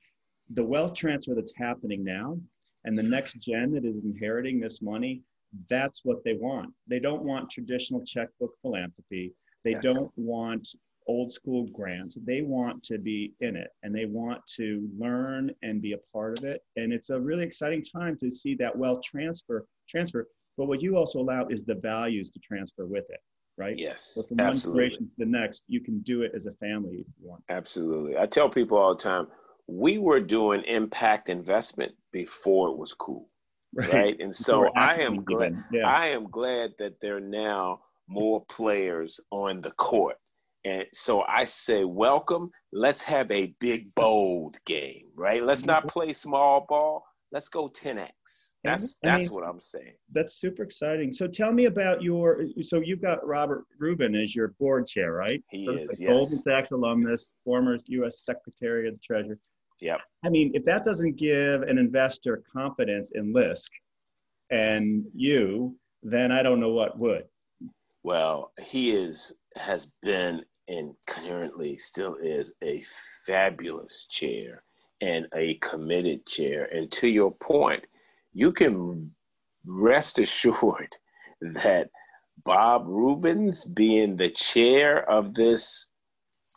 the 0.51 0.63
wealth 0.63 0.93
transfer 0.93 1.33
that's 1.35 1.53
happening 1.55 2.03
now 2.03 2.37
and 2.85 2.97
the 2.97 3.03
next 3.03 3.33
gen 3.39 3.71
that 3.73 3.85
is 3.85 4.03
inheriting 4.03 4.59
this 4.59 4.81
money, 4.81 5.21
that's 5.69 6.01
what 6.03 6.23
they 6.23 6.33
want. 6.33 6.73
They 6.87 6.99
don't 6.99 7.23
want 7.23 7.49
traditional 7.49 8.03
checkbook 8.05 8.51
philanthropy. 8.61 9.33
They 9.63 9.71
yes. 9.71 9.83
don't 9.83 10.11
want 10.15 10.67
old 11.07 11.31
school 11.31 11.65
grants. 11.67 12.17
They 12.25 12.41
want 12.41 12.83
to 12.83 12.97
be 12.97 13.33
in 13.39 13.55
it 13.55 13.69
and 13.83 13.93
they 13.93 14.05
want 14.05 14.41
to 14.55 14.87
learn 14.97 15.51
and 15.63 15.81
be 15.81 15.93
a 15.93 15.97
part 16.11 16.37
of 16.37 16.45
it. 16.45 16.61
And 16.75 16.93
it's 16.93 17.09
a 17.09 17.19
really 17.19 17.43
exciting 17.43 17.81
time 17.81 18.17
to 18.19 18.29
see 18.29 18.55
that 18.55 18.75
wealth 18.75 19.01
transfer 19.03 19.65
transfer. 19.89 20.27
But 20.57 20.67
what 20.67 20.81
you 20.81 20.97
also 20.97 21.19
allow 21.19 21.47
is 21.47 21.63
the 21.63 21.75
values 21.75 22.29
to 22.31 22.39
transfer 22.39 22.85
with 22.85 23.05
it, 23.09 23.19
right? 23.57 23.77
Yes. 23.77 24.13
So 24.15 24.23
from 24.23 24.39
absolutely. 24.39 24.81
one 24.83 24.89
generation 24.89 25.05
to 25.05 25.25
the 25.25 25.25
next, 25.25 25.63
you 25.67 25.81
can 25.81 25.99
do 25.99 26.23
it 26.23 26.31
as 26.35 26.45
a 26.45 26.53
family 26.53 26.97
if 26.97 27.07
you 27.19 27.29
want. 27.29 27.43
Absolutely. 27.49 28.17
I 28.17 28.25
tell 28.25 28.49
people 28.49 28.77
all 28.77 28.95
the 28.95 29.03
time, 29.03 29.27
we 29.67 29.97
were 29.97 30.19
doing 30.19 30.63
impact 30.63 31.29
investment 31.29 31.93
before 32.11 32.69
it 32.69 32.77
was 32.77 32.93
cool. 32.93 33.29
Right. 33.73 33.93
right? 33.93 34.15
And 34.21 34.33
so 34.33 34.71
I 34.75 34.95
am 35.01 35.23
glad 35.23 35.61
yeah. 35.73 35.85
I 35.85 36.07
am 36.07 36.31
glad 36.31 36.73
that 36.79 36.99
they're 37.01 37.19
now 37.19 37.81
more 38.07 38.43
players 38.45 39.19
on 39.29 39.61
the 39.61 39.71
court. 39.71 40.15
And 40.67 40.85
so 40.91 41.21
I 41.21 41.45
say, 41.45 41.85
welcome. 41.85 42.51
Let's 42.73 43.01
have 43.03 43.31
a 43.31 43.55
big, 43.61 43.95
bold 43.95 44.57
game, 44.65 45.11
right? 45.15 45.41
Let's 45.41 45.65
not 45.65 45.83
mm-hmm. 45.83 45.89
play 45.89 46.13
small 46.13 46.65
ball. 46.67 47.05
Let's 47.31 47.47
go 47.47 47.69
10x. 47.69 48.09
That's 48.65 48.97
I 49.01 49.07
that's 49.07 49.25
mean, 49.25 49.33
what 49.33 49.47
I'm 49.47 49.61
saying. 49.61 49.93
That's 50.11 50.35
super 50.35 50.63
exciting. 50.63 51.13
So 51.13 51.25
tell 51.25 51.53
me 51.53 51.65
about 51.65 52.01
your. 52.01 52.43
So 52.61 52.81
you've 52.81 53.01
got 53.01 53.25
Robert 53.25 53.65
Rubin 53.79 54.13
as 54.15 54.35
your 54.35 54.49
board 54.59 54.87
chair, 54.87 55.13
right? 55.13 55.41
He 55.49 55.67
is. 55.67 56.01
Yes. 56.01 56.09
Goldman 56.09 56.39
Sachs 56.39 56.71
alumnus, 56.71 57.33
former 57.45 57.77
U.S. 57.85 58.21
Secretary 58.21 58.89
of 58.89 58.95
the 58.95 58.99
Treasury. 58.99 59.37
Yep. 59.79 60.01
I 60.25 60.29
mean, 60.29 60.51
if 60.53 60.65
that 60.65 60.83
doesn't 60.83 61.15
give 61.15 61.61
an 61.61 61.77
investor 61.77 62.43
confidence 62.51 63.11
in 63.13 63.31
LISC 63.31 63.71
and 64.49 65.05
you, 65.13 65.77
then 66.03 66.31
I 66.31 66.43
don't 66.43 66.59
know 66.59 66.71
what 66.71 66.97
would. 66.99 67.23
Well, 68.03 68.51
he 68.59 68.91
is 68.91 69.33
has 69.57 69.89
been 70.01 70.43
and 70.67 70.93
currently 71.05 71.77
still 71.77 72.15
is 72.15 72.53
a 72.63 72.83
fabulous 73.25 74.05
chair 74.05 74.63
and 75.01 75.27
a 75.35 75.55
committed 75.55 76.25
chair. 76.25 76.63
And 76.73 76.91
to 76.93 77.07
your 77.07 77.31
point, 77.31 77.85
you 78.33 78.51
can 78.51 79.11
rest 79.65 80.19
assured 80.19 80.97
that 81.41 81.89
Bob 82.43 82.85
Rubin's 82.87 83.65
being 83.65 84.15
the 84.15 84.29
chair 84.29 85.09
of 85.09 85.33
this 85.33 85.89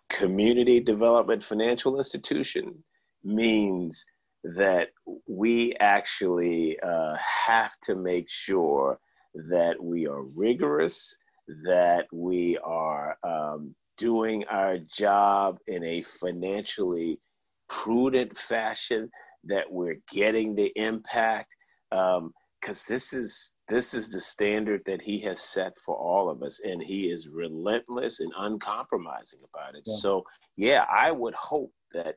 community 0.08 0.80
development 0.80 1.42
financial 1.42 1.96
institution 1.96 2.82
means 3.22 4.04
that 4.42 4.88
we 5.28 5.74
actually 5.80 6.78
uh, 6.80 7.16
have 7.46 7.78
to 7.82 7.94
make 7.94 8.28
sure 8.28 8.98
that 9.34 9.82
we 9.82 10.06
are 10.06 10.22
rigorous 10.22 11.16
that 11.64 12.06
we 12.12 12.58
are 12.58 13.16
um, 13.22 13.74
doing 14.00 14.44
our 14.46 14.78
job 14.78 15.58
in 15.66 15.84
a 15.84 16.02
financially 16.02 17.20
prudent 17.68 18.36
fashion, 18.36 19.10
that 19.44 19.70
we're 19.70 20.00
getting 20.10 20.54
the 20.54 20.72
impact. 20.76 21.54
Because 21.90 22.80
um, 22.80 22.86
this 22.88 23.12
is 23.12 23.54
this 23.68 23.94
is 23.94 24.12
the 24.12 24.20
standard 24.20 24.82
that 24.86 25.02
he 25.02 25.18
has 25.20 25.40
set 25.40 25.72
for 25.84 25.94
all 25.94 26.30
of 26.30 26.42
us, 26.42 26.60
and 26.64 26.82
he 26.82 27.10
is 27.10 27.28
relentless 27.28 28.20
and 28.20 28.32
uncompromising 28.38 29.40
about 29.52 29.76
it. 29.76 29.82
Yeah. 29.86 29.94
So, 29.98 30.24
yeah, 30.56 30.84
I 30.90 31.12
would 31.12 31.34
hope 31.34 31.72
that 31.92 32.16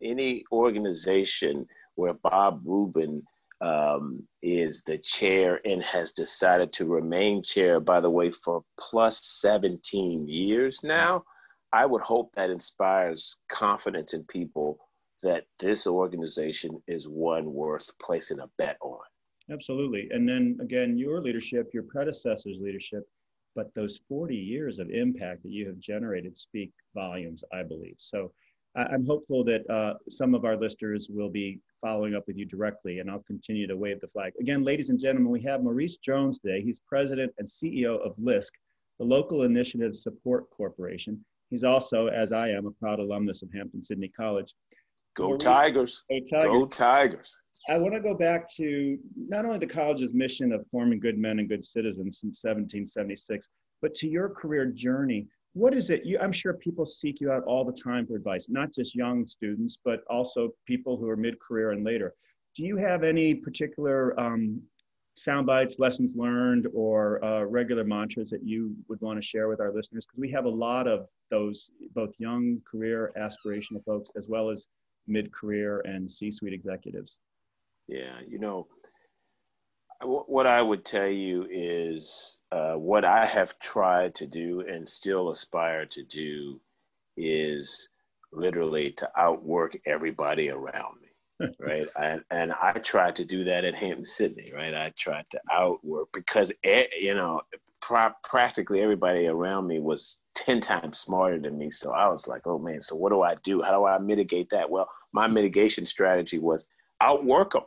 any 0.00 0.44
organization 0.52 1.66
where 1.96 2.14
Bob 2.14 2.62
Rubin 2.64 3.22
um, 3.64 4.22
is 4.42 4.82
the 4.82 4.98
chair 4.98 5.60
and 5.64 5.82
has 5.82 6.12
decided 6.12 6.70
to 6.74 6.84
remain 6.84 7.42
chair, 7.42 7.80
by 7.80 7.98
the 7.98 8.10
way, 8.10 8.30
for 8.30 8.62
plus 8.78 9.24
17 9.24 10.28
years 10.28 10.84
now. 10.84 11.24
I 11.72 11.86
would 11.86 12.02
hope 12.02 12.34
that 12.34 12.50
inspires 12.50 13.38
confidence 13.48 14.12
in 14.12 14.22
people 14.24 14.78
that 15.22 15.46
this 15.58 15.86
organization 15.86 16.82
is 16.86 17.08
one 17.08 17.52
worth 17.54 17.90
placing 17.98 18.40
a 18.40 18.50
bet 18.58 18.76
on. 18.82 19.00
Absolutely. 19.50 20.08
And 20.10 20.28
then 20.28 20.58
again, 20.60 20.98
your 20.98 21.22
leadership, 21.22 21.70
your 21.72 21.84
predecessor's 21.84 22.58
leadership, 22.60 23.04
but 23.56 23.74
those 23.74 24.00
40 24.08 24.36
years 24.36 24.78
of 24.78 24.90
impact 24.90 25.42
that 25.42 25.52
you 25.52 25.66
have 25.66 25.78
generated 25.78 26.36
speak 26.36 26.70
volumes, 26.94 27.42
I 27.52 27.62
believe. 27.62 27.96
So 27.96 28.30
I'm 28.76 29.06
hopeful 29.06 29.44
that 29.44 29.68
uh, 29.70 29.94
some 30.10 30.34
of 30.34 30.44
our 30.44 30.56
listeners 30.56 31.08
will 31.08 31.30
be 31.30 31.60
following 31.80 32.14
up 32.14 32.24
with 32.26 32.36
you 32.36 32.44
directly, 32.44 32.98
and 32.98 33.08
I'll 33.08 33.22
continue 33.22 33.68
to 33.68 33.76
wave 33.76 34.00
the 34.00 34.08
flag. 34.08 34.32
Again, 34.40 34.64
ladies 34.64 34.90
and 34.90 34.98
gentlemen, 34.98 35.30
we 35.30 35.42
have 35.42 35.62
Maurice 35.62 35.98
Jones 35.98 36.40
today. 36.40 36.60
He's 36.60 36.80
president 36.80 37.32
and 37.38 37.46
CEO 37.46 38.04
of 38.04 38.16
LISC, 38.18 38.52
the 38.98 39.04
Local 39.04 39.42
Initiative 39.42 39.94
Support 39.94 40.50
Corporation. 40.50 41.24
He's 41.50 41.62
also, 41.62 42.08
as 42.08 42.32
I 42.32 42.48
am, 42.48 42.66
a 42.66 42.72
proud 42.72 42.98
alumnus 42.98 43.42
of 43.42 43.52
Hampden-Sydney 43.52 44.08
College. 44.08 44.52
Go 45.14 45.28
Maurice, 45.28 45.44
Tigers. 45.44 46.02
Go 46.10 46.18
Tigers. 46.28 46.44
Go 46.44 46.66
Tigers. 46.66 47.40
I 47.68 47.78
want 47.78 47.94
to 47.94 48.00
go 48.00 48.14
back 48.14 48.46
to 48.56 48.98
not 49.16 49.44
only 49.44 49.58
the 49.58 49.66
college's 49.66 50.12
mission 50.12 50.52
of 50.52 50.66
forming 50.70 50.98
good 50.98 51.16
men 51.16 51.38
and 51.38 51.48
good 51.48 51.64
citizens 51.64 52.18
since 52.20 52.42
1776, 52.42 53.48
but 53.80 53.94
to 53.94 54.08
your 54.08 54.28
career 54.28 54.66
journey 54.66 55.28
what 55.54 55.74
is 55.74 55.90
it 55.90 56.04
you, 56.04 56.18
i'm 56.20 56.32
sure 56.32 56.52
people 56.52 56.84
seek 56.84 57.20
you 57.20 57.32
out 57.32 57.42
all 57.44 57.64
the 57.64 57.72
time 57.72 58.06
for 58.06 58.14
advice 58.14 58.48
not 58.48 58.72
just 58.72 58.94
young 58.94 59.26
students 59.26 59.78
but 59.84 60.00
also 60.10 60.50
people 60.66 60.96
who 60.96 61.08
are 61.08 61.16
mid-career 61.16 61.72
and 61.72 61.84
later. 61.84 62.14
Do 62.54 62.64
you 62.64 62.76
have 62.76 63.02
any 63.02 63.34
particular 63.34 64.18
um, 64.18 64.60
sound 65.16 65.46
bites 65.46 65.78
lessons 65.78 66.14
learned 66.14 66.68
or 66.72 67.24
uh, 67.24 67.44
regular 67.44 67.84
mantras 67.84 68.30
that 68.30 68.44
you 68.44 68.74
would 68.88 69.00
want 69.00 69.20
to 69.20 69.26
share 69.26 69.48
with 69.48 69.60
our 69.60 69.72
listeners? 69.72 70.06
Because 70.06 70.20
we 70.20 70.30
have 70.30 70.44
a 70.44 70.50
lot 70.50 70.86
of 70.86 71.06
those 71.30 71.70
both 71.94 72.14
young 72.18 72.60
career 72.70 73.12
aspirational 73.18 73.84
folks 73.84 74.10
as 74.16 74.28
well 74.28 74.50
as 74.50 74.66
mid-career 75.06 75.80
and 75.84 76.10
c-suite 76.10 76.52
executives. 76.52 77.18
Yeah 77.88 78.20
you 78.26 78.38
know 78.38 78.66
what 80.02 80.46
I 80.46 80.60
would 80.60 80.84
tell 80.84 81.08
you 81.08 81.46
is 81.50 82.40
uh, 82.52 82.74
what 82.74 83.04
I 83.04 83.24
have 83.24 83.58
tried 83.58 84.14
to 84.16 84.26
do 84.26 84.60
and 84.60 84.88
still 84.88 85.30
aspire 85.30 85.86
to 85.86 86.02
do 86.02 86.60
is 87.16 87.88
literally 88.32 88.90
to 88.92 89.10
outwork 89.16 89.76
everybody 89.86 90.50
around 90.50 90.96
me, 91.00 91.48
right? 91.60 91.86
and 91.98 92.22
and 92.30 92.52
I 92.52 92.72
tried 92.72 93.16
to 93.16 93.24
do 93.24 93.44
that 93.44 93.64
at 93.64 93.74
Hampden-Sydney, 93.74 94.52
right? 94.54 94.74
I 94.74 94.92
tried 94.96 95.26
to 95.30 95.40
outwork 95.50 96.08
because 96.12 96.52
you 96.98 97.14
know 97.14 97.40
practically 97.80 98.80
everybody 98.80 99.26
around 99.26 99.66
me 99.66 99.78
was 99.78 100.20
ten 100.34 100.60
times 100.60 100.98
smarter 100.98 101.38
than 101.38 101.56
me. 101.58 101.70
So 101.70 101.92
I 101.92 102.08
was 102.08 102.26
like, 102.26 102.42
oh 102.46 102.58
man, 102.58 102.80
so 102.80 102.96
what 102.96 103.10
do 103.10 103.22
I 103.22 103.36
do? 103.44 103.62
How 103.62 103.72
do 103.72 103.84
I 103.84 103.98
mitigate 103.98 104.50
that? 104.50 104.70
Well, 104.70 104.88
my 105.12 105.26
mitigation 105.26 105.86
strategy 105.86 106.38
was 106.38 106.66
outwork 107.00 107.52
them 107.52 107.62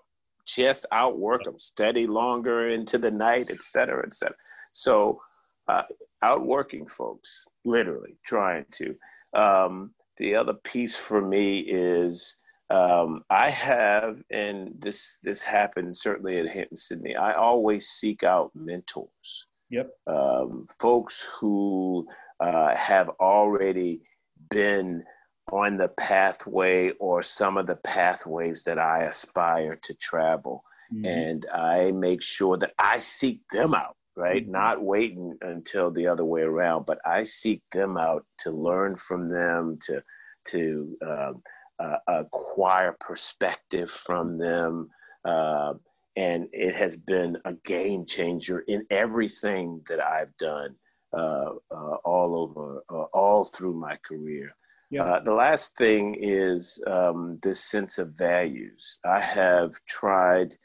just 0.47 0.85
outwork 0.91 1.43
them, 1.43 1.59
study 1.59 2.07
longer 2.07 2.69
into 2.69 2.97
the 2.97 3.11
night, 3.11 3.47
et 3.49 3.61
cetera, 3.61 4.03
et 4.05 4.13
cetera. 4.13 4.37
So, 4.71 5.21
uh, 5.67 5.83
outworking 6.23 6.87
folks, 6.87 7.45
literally 7.65 8.17
trying 8.25 8.65
to. 8.71 8.95
Um, 9.33 9.91
the 10.17 10.35
other 10.35 10.53
piece 10.53 10.95
for 10.95 11.21
me 11.21 11.59
is 11.59 12.37
um, 12.69 13.23
I 13.29 13.49
have, 13.49 14.23
and 14.31 14.73
this 14.79 15.19
this 15.21 15.43
happened 15.43 15.95
certainly 15.95 16.39
at 16.39 16.49
Hampden-Sydney. 16.49 17.15
I 17.15 17.33
always 17.33 17.87
seek 17.87 18.23
out 18.23 18.51
mentors. 18.55 19.47
Yep. 19.69 19.89
Um, 20.07 20.67
folks 20.79 21.29
who 21.39 22.07
uh, 22.39 22.75
have 22.75 23.09
already 23.19 24.01
been 24.49 25.03
on 25.51 25.77
the 25.77 25.89
pathway 25.89 26.91
or 26.99 27.21
some 27.21 27.57
of 27.57 27.67
the 27.67 27.75
pathways 27.77 28.63
that 28.63 28.77
I 28.77 29.03
aspire 29.03 29.77
to 29.83 29.93
travel. 29.95 30.63
Mm-hmm. 30.93 31.05
And 31.05 31.45
I 31.53 31.91
make 31.91 32.21
sure 32.21 32.57
that 32.57 32.73
I 32.79 32.99
seek 32.99 33.41
them 33.51 33.73
out, 33.73 33.95
right? 34.15 34.43
Mm-hmm. 34.43 34.51
Not 34.51 34.83
waiting 34.83 35.37
until 35.41 35.91
the 35.91 36.07
other 36.07 36.25
way 36.25 36.41
around, 36.41 36.85
but 36.85 36.99
I 37.05 37.23
seek 37.23 37.61
them 37.71 37.97
out 37.97 38.25
to 38.39 38.51
learn 38.51 38.95
from 38.95 39.29
them, 39.29 39.77
to 39.87 40.01
to 40.49 40.97
um, 41.05 41.43
uh, 41.79 41.97
acquire 42.07 42.95
perspective 42.99 43.91
from 43.91 44.37
them. 44.37 44.89
Uh, 45.25 45.73
and 46.15 46.47
it 46.51 46.73
has 46.73 46.95
been 46.95 47.37
a 47.45 47.53
game 47.53 48.05
changer 48.05 48.59
in 48.61 48.85
everything 48.89 49.81
that 49.87 49.99
I've 49.99 50.35
done 50.37 50.75
uh, 51.13 51.51
uh, 51.69 51.95
all 52.05 52.35
over, 52.35 52.83
uh, 52.89 53.05
all 53.13 53.43
through 53.43 53.73
my 53.73 53.97
career. 53.97 54.55
Yeah. 54.89 55.03
Uh, 55.03 55.19
the 55.19 55.33
last 55.33 55.75
thing 55.75 56.15
is 56.19 56.81
um, 56.87 57.39
this 57.41 57.63
sense 57.63 57.97
of 57.97 58.17
values. 58.17 58.99
I 59.03 59.19
have 59.19 59.73
tried 59.85 60.55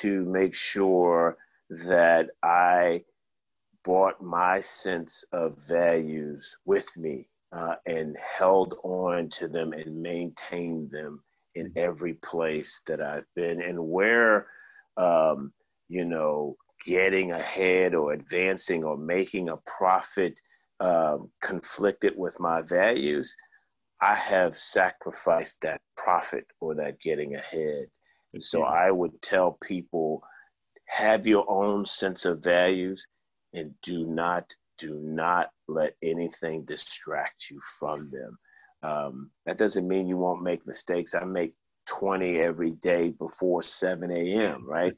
to 0.00 0.24
make 0.24 0.54
sure 0.54 1.36
that 1.86 2.30
I 2.42 3.04
brought 3.84 4.20
my 4.20 4.60
sense 4.60 5.24
of 5.32 5.56
values 5.68 6.56
with 6.64 6.96
me 6.96 7.28
uh, 7.52 7.76
and 7.86 8.16
held 8.38 8.74
on 8.82 9.30
to 9.30 9.48
them 9.48 9.72
and 9.72 10.02
maintained 10.02 10.90
them 10.90 11.22
in 11.54 11.68
mm-hmm. 11.68 11.78
every 11.78 12.14
place 12.14 12.82
that 12.86 13.00
I've 13.00 13.26
been 13.34 13.62
and 13.62 13.78
where 13.78 14.48
um, 14.96 15.52
you 15.88 16.04
know, 16.04 16.56
getting 16.84 17.32
ahead 17.32 17.94
or 17.94 18.12
advancing 18.12 18.84
or 18.84 18.96
making 18.96 19.48
a 19.48 19.58
profit 19.78 20.40
um, 20.78 21.30
conflicted 21.42 22.14
with 22.16 22.38
my 22.40 22.62
values, 22.62 23.34
I 24.00 24.14
have 24.14 24.56
sacrificed 24.56 25.60
that 25.62 25.80
profit 25.96 26.46
or 26.60 26.74
that 26.76 27.00
getting 27.00 27.34
ahead. 27.34 27.86
And 28.32 28.42
so 28.42 28.62
I 28.62 28.90
would 28.90 29.20
tell 29.20 29.58
people 29.62 30.22
have 30.86 31.26
your 31.26 31.44
own 31.48 31.84
sense 31.84 32.24
of 32.24 32.42
values 32.42 33.06
and 33.52 33.74
do 33.82 34.06
not 34.06 34.54
do 34.78 34.98
not 35.02 35.50
let 35.68 35.94
anything 36.02 36.64
distract 36.64 37.50
you 37.50 37.60
from 37.78 38.10
them. 38.10 38.38
Um, 38.82 39.30
that 39.44 39.58
doesn't 39.58 39.86
mean 39.86 40.08
you 40.08 40.16
won't 40.16 40.42
make 40.42 40.66
mistakes. 40.66 41.14
I 41.14 41.24
make 41.24 41.54
20 41.86 42.38
every 42.38 42.70
day 42.70 43.10
before 43.10 43.62
7 43.62 44.10
a.m., 44.10 44.66
right? 44.66 44.94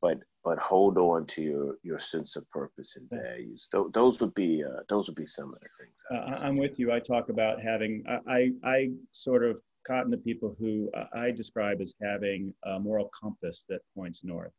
But 0.00 0.18
but 0.44 0.58
hold 0.58 0.98
on 0.98 1.24
to 1.26 1.42
your 1.42 1.76
your 1.82 1.98
sense 1.98 2.36
of 2.36 2.48
purpose 2.50 2.96
and 2.96 3.08
values. 3.10 3.66
Th- 3.72 3.86
those 3.92 4.20
would 4.20 4.34
be 4.34 4.62
uh, 4.62 4.82
those 4.88 5.08
would 5.08 5.16
be 5.16 5.24
some 5.24 5.52
of 5.52 5.58
the 5.60 5.68
things. 5.80 6.04
Uh, 6.10 6.46
I'm 6.46 6.58
with 6.58 6.78
you. 6.78 6.92
I 6.92 7.00
talk 7.00 7.30
about 7.30 7.60
having 7.62 8.04
I 8.28 8.52
I 8.62 8.90
sort 9.12 9.42
of 9.44 9.56
cotton 9.86 10.10
to 10.10 10.18
people 10.18 10.54
who 10.58 10.90
I 11.14 11.30
describe 11.30 11.80
as 11.80 11.94
having 12.02 12.54
a 12.64 12.78
moral 12.78 13.10
compass 13.18 13.64
that 13.68 13.80
points 13.96 14.22
north, 14.22 14.52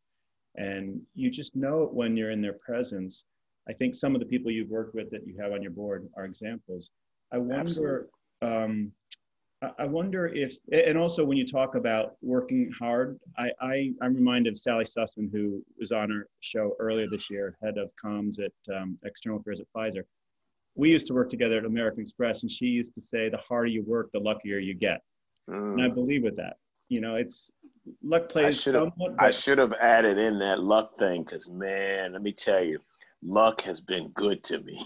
and 0.56 1.00
you 1.14 1.30
just 1.30 1.56
know 1.56 1.84
it 1.84 1.94
when 1.94 2.18
you're 2.18 2.32
in 2.32 2.42
their 2.42 2.58
presence. 2.66 3.24
I 3.70 3.74
think 3.74 3.96
some 3.96 4.14
of 4.16 4.20
the 4.20 4.28
people 4.28 4.52
you've 4.52 4.70
worked 4.70 4.94
with 4.94 5.10
that 5.12 5.26
you 5.26 5.36
have 5.40 5.52
on 5.52 5.62
your 5.62 5.72
board 5.72 6.08
are 6.18 6.26
examples. 6.26 6.90
I 7.32 7.38
wonder. 7.38 8.08
Um, 8.42 8.92
I 9.80 9.86
wonder 9.86 10.28
if, 10.28 10.58
and 10.72 10.98
also 10.98 11.24
when 11.24 11.38
you 11.38 11.48
talk 11.48 11.76
about 11.76 12.18
working 12.22 12.72
hard, 12.78 13.18
I, 13.38 13.52
I 13.62 13.94
am 14.04 14.14
reminded 14.14 14.54
of 14.54 14.58
Sally 14.58 14.84
Susman, 14.84 15.32
who 15.32 15.64
was 15.80 15.92
on 15.92 16.12
our 16.12 16.28
show 16.42 16.76
earlier 16.80 17.08
this 17.08 17.30
year, 17.30 17.58
head 17.64 17.78
of 17.78 17.90
comms 18.04 18.38
at 18.40 18.52
um, 18.76 18.98
external 19.06 19.40
affairs 19.40 19.62
at 19.62 19.68
Pfizer. 19.76 20.04
We 20.76 20.92
used 20.92 21.08
to 21.08 21.14
work 21.14 21.30
together 21.30 21.58
at 21.58 21.66
American 21.66 22.02
Express, 22.02 22.44
and 22.44 22.52
she 22.52 22.66
used 22.66 22.94
to 22.96 23.02
say, 23.02 23.30
"The 23.30 23.38
harder 23.38 23.68
you 23.68 23.84
work, 23.84 24.10
the 24.12 24.20
luckier 24.20 24.60
you 24.60 24.74
get." 24.74 25.02
Mm. 25.50 25.74
And 25.74 25.82
I 25.82 25.88
mm. 25.88 25.96
believe 25.96 26.24
with 26.24 26.36
that. 26.36 26.58
You 26.90 27.00
know, 27.00 27.16
it's 27.16 27.50
luck 28.04 28.28
plays. 28.28 28.46
I 28.46 28.52
should 28.52 28.76
have. 28.76 28.92
I 29.18 29.32
should 29.32 29.58
have 29.58 29.74
added 29.74 30.18
in 30.18 30.38
that 30.40 30.60
luck 30.60 30.98
thing 31.00 31.24
because, 31.24 31.50
man, 31.50 32.12
let 32.12 32.22
me 32.22 32.34
tell 32.34 32.62
you, 32.62 32.78
luck 33.24 33.62
has 33.62 33.80
been 33.80 34.10
good 34.10 34.44
to 34.44 34.60
me. 34.60 34.86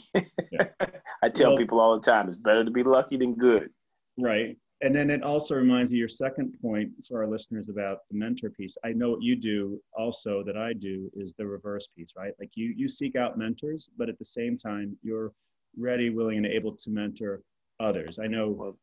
yeah. 0.51 0.67
I 1.23 1.29
tell 1.29 1.49
well, 1.51 1.58
people 1.58 1.79
all 1.79 1.95
the 1.95 2.05
time, 2.05 2.27
it's 2.27 2.38
better 2.38 2.63
to 2.63 2.71
be 2.71 2.84
lucky 2.84 3.17
than 3.17 3.34
good. 3.34 3.71
Right. 4.19 4.58
And 4.82 4.95
then 4.95 5.10
it 5.10 5.23
also 5.23 5.55
reminds 5.55 5.91
me 5.91 5.97
your 5.97 6.08
second 6.08 6.55
point 6.62 6.91
for 7.05 7.21
our 7.21 7.29
listeners 7.29 7.67
about 7.67 7.99
the 8.10 8.17
mentor 8.17 8.49
piece. 8.49 8.77
I 8.86 8.93
know 8.93 9.12
what 9.12 9.21
you 9.21 9.36
do 9.36 9.82
also 9.97 10.41
that 10.43 10.55
I 10.55 10.71
do 10.71 11.12
is 11.13 11.34
the 11.34 11.45
reverse 11.45 11.88
piece, 11.95 12.13
right? 12.15 12.34
Like 12.39 12.51
you 12.55 12.73
you 12.75 12.88
seek 12.88 13.17
out 13.17 13.38
mentors, 13.38 13.89
but 13.97 14.08
at 14.08 14.17
the 14.17 14.25
same 14.25 14.58
time 14.58 14.97
you're 15.03 15.34
ready, 15.77 16.10
willing, 16.10 16.38
and 16.38 16.45
able 16.45 16.75
to 16.77 16.89
mentor 16.89 17.41
others. 17.82 18.19
I 18.19 18.27
know 18.27 18.49
well, 18.49 18.77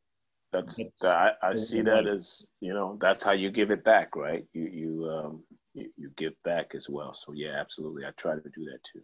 that's, 0.53 0.77
that's 0.77 1.01
that 1.01 1.17
I, 1.43 1.51
I 1.51 1.55
see 1.55 1.81
that 1.83 2.07
as 2.07 2.51
you 2.61 2.75
know 2.75 2.99
that's 3.01 3.23
how 3.23 3.33
you 3.33 3.51
give 3.51 3.71
it 3.71 3.83
back, 3.83 4.17
right? 4.17 4.45
You 4.53 4.65
you 4.65 5.05
um 5.07 5.45
you, 5.73 5.91
you 5.97 6.11
give 6.17 6.35
back 6.45 6.75
as 6.75 6.91
well. 6.91 7.15
So 7.15 7.33
yeah, 7.33 7.55
absolutely. 7.59 8.05
I 8.05 8.11
try 8.19 8.35
to 8.35 8.51
do 8.55 8.65
that 8.67 8.81
too. 8.85 9.03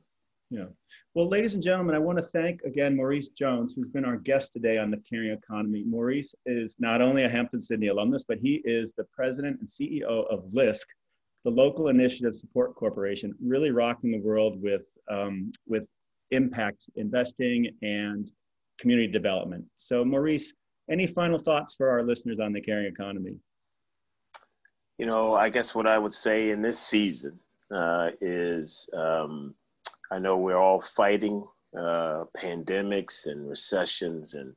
Yeah. 0.52 0.66
Well, 1.14 1.30
ladies 1.30 1.54
and 1.54 1.62
gentlemen, 1.62 1.94
I 1.94 1.98
want 1.98 2.18
to 2.18 2.24
thank 2.24 2.60
again 2.60 2.94
Maurice 2.94 3.30
Jones, 3.30 3.72
who's 3.74 3.88
been 3.88 4.04
our 4.04 4.18
guest 4.18 4.52
today 4.52 4.76
on 4.76 4.90
the 4.90 4.98
Caring 4.98 5.30
Economy. 5.30 5.82
Maurice 5.86 6.34
is 6.44 6.76
not 6.78 7.00
only 7.00 7.24
a 7.24 7.28
Hampden-Sydney 7.28 7.86
alumnus, 7.86 8.24
but 8.28 8.36
he 8.36 8.60
is 8.66 8.92
the 8.92 9.04
president 9.04 9.60
and 9.60 9.66
CEO 9.66 10.30
of 10.30 10.44
LISC, 10.52 10.86
the 11.44 11.50
Local 11.50 11.88
Initiative 11.88 12.36
Support 12.36 12.74
Corporation, 12.74 13.34
really 13.42 13.70
rocking 13.70 14.10
the 14.10 14.20
world 14.20 14.60
with, 14.60 14.82
um, 15.10 15.52
with 15.66 15.84
impact 16.32 16.90
investing 16.96 17.70
and 17.80 18.30
community 18.78 19.10
development. 19.10 19.64
So, 19.78 20.04
Maurice, 20.04 20.52
any 20.90 21.06
final 21.06 21.38
thoughts 21.38 21.74
for 21.74 21.88
our 21.88 22.02
listeners 22.02 22.40
on 22.40 22.52
the 22.52 22.60
Caring 22.60 22.92
Economy? 22.92 23.36
You 24.98 25.06
know, 25.06 25.34
I 25.34 25.48
guess 25.48 25.74
what 25.74 25.86
I 25.86 25.96
would 25.96 26.12
say 26.12 26.50
in 26.50 26.60
this 26.60 26.78
season 26.78 27.40
uh, 27.70 28.10
is. 28.20 28.90
Um, 28.92 29.54
I 30.12 30.18
know 30.18 30.36
we're 30.36 30.58
all 30.58 30.82
fighting 30.82 31.42
uh, 31.74 32.24
pandemics 32.36 33.26
and 33.26 33.48
recessions 33.48 34.34
and 34.34 34.54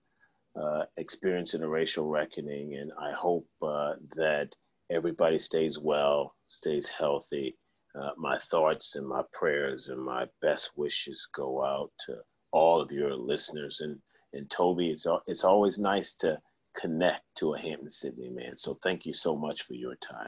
uh, 0.61 0.83
experiencing 0.97 1.61
a 1.63 1.69
racial 1.69 2.05
reckoning. 2.07 2.75
And 2.75 2.91
I 2.99 3.13
hope 3.13 3.47
uh, 3.61 3.93
that 4.17 4.53
everybody 4.91 5.39
stays 5.39 5.79
well, 5.79 6.35
stays 6.47 6.89
healthy. 6.89 7.55
Uh, 7.97 8.09
my 8.17 8.35
thoughts 8.37 8.97
and 8.97 9.07
my 9.07 9.21
prayers 9.31 9.87
and 9.87 10.03
my 10.03 10.27
best 10.41 10.71
wishes 10.75 11.29
go 11.33 11.63
out 11.63 11.89
to 12.05 12.17
all 12.51 12.81
of 12.81 12.91
your 12.91 13.15
listeners. 13.15 13.79
And, 13.79 13.97
and 14.33 14.49
Toby, 14.49 14.89
it's, 14.89 15.07
it's 15.25 15.45
always 15.45 15.79
nice 15.79 16.11
to 16.15 16.37
connect 16.75 17.23
to 17.37 17.53
a 17.53 17.59
Hampden-Sydney 17.61 18.29
man. 18.29 18.57
So 18.57 18.77
thank 18.83 19.05
you 19.05 19.13
so 19.13 19.37
much 19.37 19.61
for 19.63 19.75
your 19.75 19.95
time. 19.95 20.19